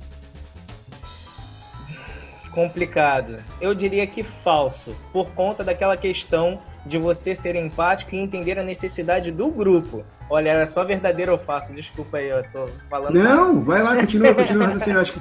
complicado. 2.57 3.37
Eu 3.61 3.75
diria 3.75 4.07
que 4.07 4.23
falso, 4.23 4.95
por 5.13 5.29
conta 5.33 5.63
daquela 5.63 5.95
questão 5.95 6.59
de 6.87 6.97
você 6.97 7.35
ser 7.35 7.55
empático 7.55 8.15
e 8.15 8.17
entender 8.17 8.57
a 8.57 8.63
necessidade 8.63 9.31
do 9.31 9.49
grupo. 9.49 10.03
Olha, 10.29 10.49
era 10.49 10.67
só 10.67 10.83
verdadeiro 10.83 11.31
ou 11.31 11.37
falso? 11.37 11.73
Desculpa 11.73 12.17
aí, 12.17 12.29
eu 12.29 12.43
tô 12.51 12.67
falando. 12.89 13.13
Não, 13.13 13.53
mais. 13.53 13.65
vai 13.65 13.83
lá, 13.83 13.95
continua, 13.95 14.33
continua 14.33 14.65
raciocínio. 14.67 14.99
Acho 14.99 15.13
que 15.13 15.19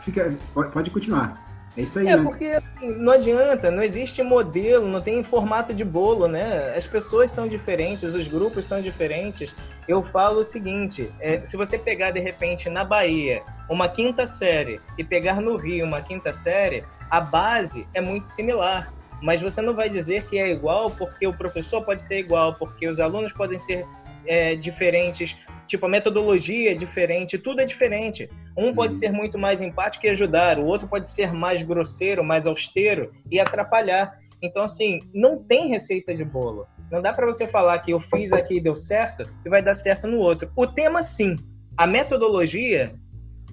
fica, 0.00 0.34
pode 0.72 0.90
continuar. 0.90 1.48
É 1.76 1.82
isso 1.82 1.98
aí. 1.98 2.08
É 2.08 2.16
né? 2.16 2.22
porque 2.22 2.46
assim, 2.46 2.90
não 2.96 3.12
adianta, 3.12 3.70
não 3.70 3.82
existe 3.82 4.20
modelo, 4.20 4.88
não 4.88 5.00
tem 5.00 5.22
formato 5.22 5.72
de 5.72 5.84
bolo, 5.84 6.26
né? 6.26 6.74
As 6.76 6.88
pessoas 6.88 7.30
são 7.30 7.46
diferentes, 7.46 8.02
os 8.02 8.26
grupos 8.26 8.66
são 8.66 8.82
diferentes. 8.82 9.54
Eu 9.86 10.02
falo 10.02 10.40
o 10.40 10.44
seguinte: 10.44 11.12
é, 11.20 11.44
se 11.44 11.56
você 11.56 11.78
pegar 11.78 12.10
de 12.10 12.18
repente 12.18 12.68
na 12.68 12.84
Bahia 12.84 13.42
uma 13.70 13.88
quinta 13.88 14.26
série 14.26 14.80
e 14.96 15.04
pegar 15.04 15.40
no 15.40 15.56
Rio 15.56 15.84
uma 15.84 16.00
quinta 16.00 16.32
série, 16.32 16.84
a 17.08 17.20
base 17.20 17.86
é 17.94 18.00
muito 18.00 18.26
similar. 18.26 18.92
Mas 19.22 19.40
você 19.40 19.60
não 19.60 19.74
vai 19.74 19.88
dizer 19.88 20.24
que 20.26 20.38
é 20.38 20.50
igual 20.50 20.90
porque 20.90 21.26
o 21.26 21.32
professor 21.32 21.84
pode 21.84 22.02
ser 22.02 22.18
igual, 22.18 22.54
porque 22.54 22.88
os 22.88 23.00
alunos 23.00 23.32
podem 23.32 23.58
ser 23.58 23.86
é, 24.26 24.54
diferentes, 24.54 25.36
Tipo, 25.68 25.84
a 25.84 25.88
metodologia 25.88 26.72
é 26.72 26.74
diferente, 26.74 27.36
tudo 27.36 27.60
é 27.60 27.66
diferente. 27.66 28.26
Um 28.56 28.74
pode 28.74 28.94
uhum. 28.94 28.98
ser 28.98 29.12
muito 29.12 29.36
mais 29.36 29.60
empático 29.60 30.06
e 30.06 30.08
ajudar, 30.08 30.58
o 30.58 30.64
outro 30.64 30.88
pode 30.88 31.10
ser 31.10 31.30
mais 31.30 31.62
grosseiro, 31.62 32.24
mais 32.24 32.46
austero 32.46 33.12
e 33.30 33.38
atrapalhar. 33.38 34.18
Então, 34.40 34.62
assim, 34.62 35.00
não 35.12 35.36
tem 35.42 35.68
receita 35.68 36.14
de 36.14 36.24
bolo. 36.24 36.66
Não 36.90 37.02
dá 37.02 37.12
para 37.12 37.26
você 37.26 37.46
falar 37.46 37.78
que 37.80 37.90
eu 37.90 38.00
fiz 38.00 38.32
aqui 38.32 38.56
e 38.56 38.60
deu 38.62 38.74
certo 38.74 39.28
e 39.44 39.50
vai 39.50 39.62
dar 39.62 39.74
certo 39.74 40.06
no 40.06 40.16
outro. 40.16 40.50
O 40.56 40.66
tema, 40.66 41.02
sim. 41.02 41.36
A 41.76 41.86
metodologia, 41.86 42.94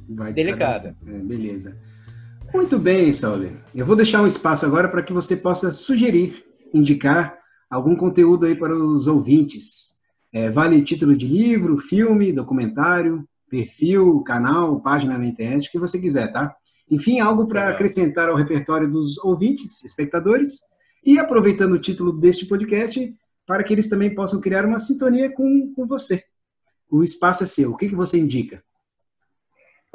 vai 0.08 0.32
delicada. 0.32 0.96
É, 1.06 1.12
beleza. 1.12 1.78
Muito 2.56 2.80
bem, 2.80 3.12
Sauler. 3.12 3.52
Eu 3.76 3.86
vou 3.86 3.98
deixar 3.98 4.22
um 4.22 4.28
espaço 4.28 4.66
agora 4.66 4.88
para 4.88 5.04
que 5.04 5.12
você 5.12 5.36
possa 5.36 5.74
sugerir, 5.74 6.46
indicar 6.74 7.38
algum 7.70 7.98
conteúdo 7.98 8.46
aí 8.46 8.56
para 8.56 8.74
os 8.74 9.08
ouvintes. 9.08 9.98
É, 10.32 10.50
vale 10.50 10.82
título 10.82 11.18
de 11.18 11.28
livro, 11.28 11.78
filme, 11.78 12.32
documentário, 12.32 13.28
perfil, 13.50 14.22
canal, 14.22 14.80
página 14.80 15.18
na 15.18 15.26
internet, 15.26 15.68
o 15.68 15.72
que 15.74 15.78
você 15.78 16.00
quiser, 16.00 16.32
tá? 16.32 16.56
Enfim, 16.90 17.20
algo 17.20 17.46
para 17.46 17.68
acrescentar 17.68 18.30
ao 18.30 18.38
repertório 18.38 18.90
dos 18.90 19.18
ouvintes, 19.18 19.84
espectadores, 19.84 20.62
e 21.06 21.20
aproveitando 21.20 21.74
o 21.74 21.80
título 21.80 22.14
deste 22.14 22.46
podcast, 22.46 23.14
para 23.46 23.66
que 23.66 23.74
eles 23.74 23.90
também 23.90 24.16
possam 24.16 24.40
criar 24.40 24.66
uma 24.66 24.80
sintonia 24.80 25.30
com, 25.30 25.74
com 25.76 25.86
você. 25.86 26.24
O 26.90 27.04
espaço 27.04 27.44
é 27.44 27.46
seu. 27.46 27.72
O 27.72 27.76
que, 27.76 27.90
que 27.90 27.96
você 27.96 28.18
indica? 28.18 28.64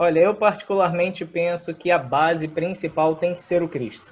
Olha, 0.02 0.20
eu 0.20 0.34
particularmente 0.34 1.26
penso 1.26 1.74
que 1.74 1.90
a 1.90 1.98
base 1.98 2.48
principal 2.48 3.16
tem 3.16 3.34
que 3.34 3.42
ser 3.42 3.62
o 3.62 3.68
Cristo. 3.68 4.10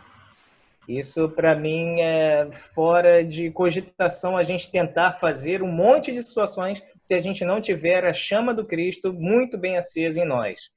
Isso, 0.87 1.31
para 1.31 1.55
mim, 1.55 1.99
é 2.03 2.47
fora 2.75 3.25
de 3.25 3.51
cogitação 3.51 4.37
a 4.37 4.43
gente 4.43 4.71
tentar 4.71 5.15
fazer 5.15 5.63
um 5.63 5.73
monte 5.73 6.13
de 6.13 6.23
situações 6.23 6.83
se 7.07 7.15
a 7.15 7.19
gente 7.19 7.43
não 7.43 7.59
tiver 7.59 8.05
a 8.05 8.13
chama 8.13 8.53
do 8.53 8.67
Cristo 8.67 9.15
muito 9.15 9.57
bem 9.57 9.79
acesa 9.79 10.21
em 10.21 10.27
nós. 10.27 10.71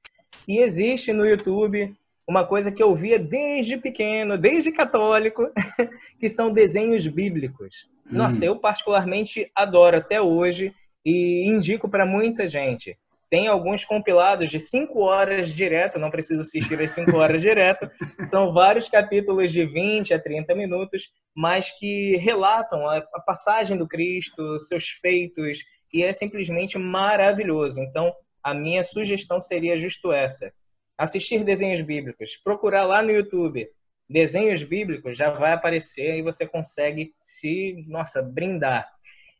E 0.47 0.59
existe 0.59 1.11
no 1.11 1.25
YouTube 1.25 1.93
uma 2.25 2.47
coisa 2.47 2.71
que 2.71 2.81
eu 2.81 2.95
via 2.95 3.19
desde 3.19 3.75
pequeno, 3.75 4.37
desde 4.37 4.71
católico, 4.71 5.51
que 6.21 6.29
são 6.29 6.53
desenhos 6.53 7.05
bíblicos. 7.05 7.85
Hum. 8.05 8.15
Nossa, 8.15 8.45
eu 8.45 8.55
particularmente 8.55 9.51
adoro 9.53 9.97
até 9.97 10.21
hoje 10.21 10.73
e 11.05 11.43
indico 11.49 11.89
para 11.89 12.05
muita 12.05 12.47
gente. 12.47 12.97
Tem 13.31 13.47
alguns 13.47 13.85
compilados 13.85 14.49
de 14.49 14.59
cinco 14.59 14.99
horas 14.99 15.53
direto, 15.53 15.97
não 15.97 16.09
precisa 16.11 16.41
assistir 16.41 16.79
as 16.81 16.91
cinco 16.91 17.15
horas 17.15 17.41
direto. 17.41 17.89
São 18.25 18.51
vários 18.51 18.89
capítulos 18.89 19.53
de 19.53 19.65
20 19.65 20.13
a 20.13 20.19
30 20.19 20.53
minutos, 20.53 21.07
mas 21.33 21.71
que 21.71 22.17
relatam 22.17 22.85
a, 22.89 22.97
a 22.97 23.21
passagem 23.21 23.77
do 23.77 23.87
Cristo, 23.87 24.59
seus 24.59 24.89
feitos, 25.01 25.59
e 25.93 26.03
é 26.03 26.11
simplesmente 26.11 26.77
maravilhoso. 26.77 27.79
Então, 27.79 28.13
a 28.43 28.53
minha 28.53 28.83
sugestão 28.83 29.39
seria 29.39 29.77
justo 29.77 30.11
essa: 30.11 30.51
assistir 30.97 31.45
desenhos 31.45 31.79
bíblicos, 31.79 32.35
procurar 32.35 32.85
lá 32.85 33.01
no 33.01 33.11
YouTube 33.11 33.65
desenhos 34.09 34.61
bíblicos, 34.61 35.15
já 35.15 35.29
vai 35.29 35.53
aparecer 35.53 36.17
e 36.17 36.21
você 36.21 36.45
consegue 36.45 37.13
se, 37.21 37.85
nossa, 37.87 38.21
brindar. 38.21 38.85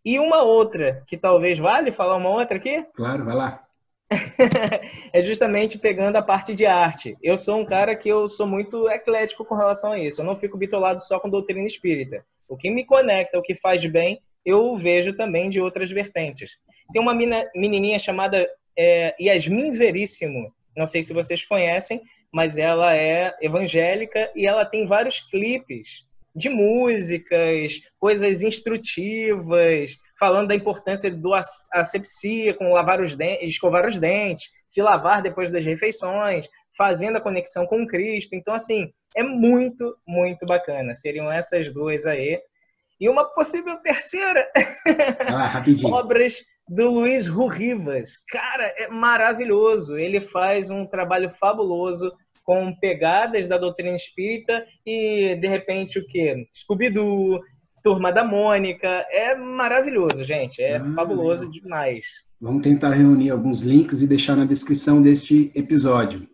E 0.06 0.18
uma 0.18 0.44
outra, 0.44 1.04
que 1.06 1.18
talvez 1.18 1.60
vale 1.60 1.92
falar 1.92 2.16
uma 2.16 2.30
outra 2.30 2.56
aqui? 2.56 2.84
Claro, 2.96 3.26
vai 3.26 3.36
lá. 3.36 3.68
é 5.14 5.22
justamente 5.22 5.78
pegando 5.78 6.18
a 6.18 6.22
parte 6.22 6.54
de 6.54 6.66
arte. 6.66 7.18
Eu 7.22 7.38
sou 7.38 7.60
um 7.60 7.66
cara 7.66 7.96
que 7.96 8.10
eu 8.10 8.28
sou 8.28 8.46
muito 8.46 8.90
eclético 8.90 9.46
com 9.46 9.56
relação 9.56 9.94
a 9.94 10.00
isso. 10.00 10.22
Eu 10.22 10.26
não 10.26 10.36
fico 10.36 10.58
bitolado 10.58 11.02
só 11.02 11.20
com 11.20 11.30
doutrina 11.30 11.66
espírita. 11.66 12.26
O 12.48 12.58
que 12.58 12.70
me 12.70 12.86
conecta, 12.86 13.40
o 13.40 13.42
que 13.42 13.56
faz 13.56 13.86
bem, 13.86 14.22
eu 14.46 14.76
vejo 14.76 15.14
também 15.14 15.50
de 15.50 15.62
outras 15.62 15.90
vertentes. 15.92 16.60
Tem 16.92 17.02
uma 17.02 17.16
menininha 17.56 17.98
chamada 17.98 18.48
é, 18.78 19.16
Yasmin 19.20 19.72
Veríssimo. 19.72 20.54
Não 20.76 20.86
sei 20.86 21.04
se 21.04 21.14
vocês 21.14 21.46
conhecem, 21.46 22.02
mas 22.32 22.58
ela 22.58 22.96
é 22.96 23.34
evangélica 23.42 24.32
e 24.36 24.46
ela 24.46 24.66
tem 24.66 24.86
vários 24.86 25.20
clipes 25.20 26.06
de 26.36 26.50
músicas, 26.50 27.82
coisas 28.00 28.42
instrutivas, 28.42 29.98
falando 30.22 30.50
da 30.50 30.56
importância 30.56 31.10
do 31.10 31.32
asepsia, 31.74 32.54
com 32.54 32.74
lavar 32.74 33.02
os 33.02 33.16
dentes, 33.16 33.50
escovar 33.50 33.88
os 33.88 33.98
dentes, 33.98 34.52
se 34.68 34.80
lavar 34.80 35.20
depois 35.20 35.50
das 35.50 35.66
refeições, 35.66 36.48
fazendo 36.78 37.18
a 37.18 37.22
conexão 37.22 37.66
com 37.66 37.88
Cristo. 37.88 38.36
Então, 38.36 38.54
assim, 38.54 38.94
é 39.16 39.24
muito, 39.24 39.98
muito 40.08 40.46
bacana. 40.46 40.94
Seriam 40.94 41.32
essas 41.32 41.74
duas 41.74 42.06
aí. 42.06 42.40
E 43.00 43.10
uma 43.10 43.26
possível 43.26 43.78
terceira. 43.78 44.48
Ah, 45.28 45.64
Obras 45.92 46.44
do 46.70 46.92
Luiz 46.92 47.26
Rurrivas. 47.26 48.20
Cara, 48.30 48.72
é 48.78 48.90
maravilhoso. 48.90 49.98
Ele 49.98 50.22
faz 50.22 50.70
um 50.70 50.86
trabalho 50.86 51.32
fabuloso 51.32 52.14
com 52.44 52.76
pegadas 52.76 53.48
da 53.48 53.58
doutrina 53.58 53.96
espírita 53.96 54.64
e, 54.86 55.36
de 55.36 55.48
repente, 55.48 55.98
o 55.98 56.06
quê? 56.06 56.46
Scooby-Doo, 56.54 57.40
Turma 57.84 58.12
da 58.12 58.24
Mônica. 58.24 58.88
É 59.10 59.36
maravilhoso, 59.36 60.24
gente. 60.24 60.62
É 60.62 60.78
ah, 60.78 60.94
fabuloso 60.94 61.50
demais. 61.50 62.06
Vamos 62.40 62.64
tentar 62.64 62.90
reunir 62.90 63.30
alguns 63.30 63.62
links 63.62 64.02
e 64.02 64.08
deixar 64.08 64.36
na 64.36 64.46
descrição 64.46 65.02
deste 65.02 65.52
episódio. 65.56 66.28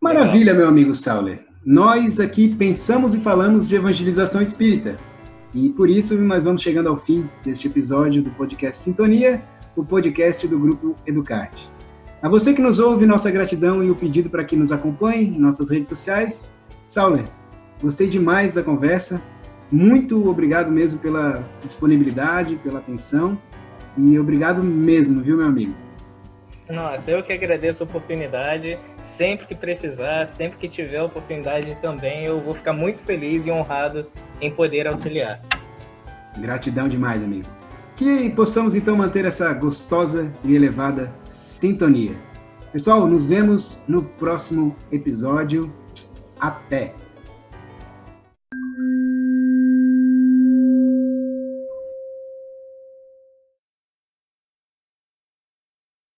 Maravilha, 0.00 0.54
meu 0.54 0.66
amigo 0.66 0.94
Sauler. 0.94 1.44
Nós 1.64 2.18
aqui 2.18 2.54
pensamos 2.54 3.14
e 3.14 3.20
falamos 3.20 3.68
de 3.68 3.76
evangelização 3.76 4.40
espírita. 4.40 4.96
E 5.52 5.68
por 5.70 5.90
isso 5.90 6.16
nós 6.16 6.44
vamos 6.44 6.62
chegando 6.62 6.88
ao 6.88 6.96
fim 6.96 7.28
deste 7.44 7.68
episódio 7.68 8.22
do 8.22 8.30
podcast 8.30 8.82
Sintonia, 8.82 9.42
o 9.76 9.84
podcast 9.84 10.46
do 10.46 10.58
grupo 10.58 10.94
Educarte. 11.06 11.70
A 12.22 12.28
você 12.28 12.52
que 12.54 12.62
nos 12.62 12.78
ouve, 12.78 13.06
nossa 13.06 13.30
gratidão 13.30 13.82
e 13.82 13.90
o 13.90 13.96
pedido 13.96 14.30
para 14.30 14.44
que 14.44 14.56
nos 14.56 14.72
acompanhe 14.72 15.26
em 15.28 15.38
nossas 15.38 15.70
redes 15.70 15.88
sociais. 15.88 16.54
Sauler, 16.86 17.24
gostei 17.82 18.08
demais 18.08 18.54
da 18.54 18.62
conversa. 18.62 19.20
Muito 19.70 20.28
obrigado 20.28 20.70
mesmo 20.70 20.98
pela 20.98 21.48
disponibilidade, 21.62 22.56
pela 22.56 22.78
atenção. 22.78 23.40
E 23.96 24.18
obrigado 24.18 24.62
mesmo, 24.62 25.22
viu, 25.22 25.36
meu 25.36 25.46
amigo? 25.46 25.74
Nossa, 26.68 27.10
eu 27.10 27.22
que 27.22 27.32
agradeço 27.32 27.82
a 27.82 27.86
oportunidade. 27.86 28.78
Sempre 29.02 29.46
que 29.46 29.54
precisar, 29.54 30.26
sempre 30.26 30.58
que 30.58 30.68
tiver 30.68 30.98
a 30.98 31.04
oportunidade 31.04 31.76
também, 31.82 32.24
eu 32.24 32.40
vou 32.40 32.54
ficar 32.54 32.72
muito 32.72 33.02
feliz 33.02 33.46
e 33.46 33.50
honrado 33.50 34.06
em 34.40 34.50
poder 34.50 34.86
auxiliar. 34.86 35.40
Gratidão 36.38 36.88
demais, 36.88 37.22
amigo. 37.22 37.46
Que 37.96 38.30
possamos 38.30 38.74
então 38.74 38.96
manter 38.96 39.24
essa 39.24 39.52
gostosa 39.52 40.32
e 40.44 40.54
elevada 40.54 41.12
sintonia. 41.24 42.14
Pessoal, 42.72 43.06
nos 43.06 43.26
vemos 43.26 43.78
no 43.86 44.04
próximo 44.04 44.76
episódio. 44.92 45.72
Até! 46.38 46.99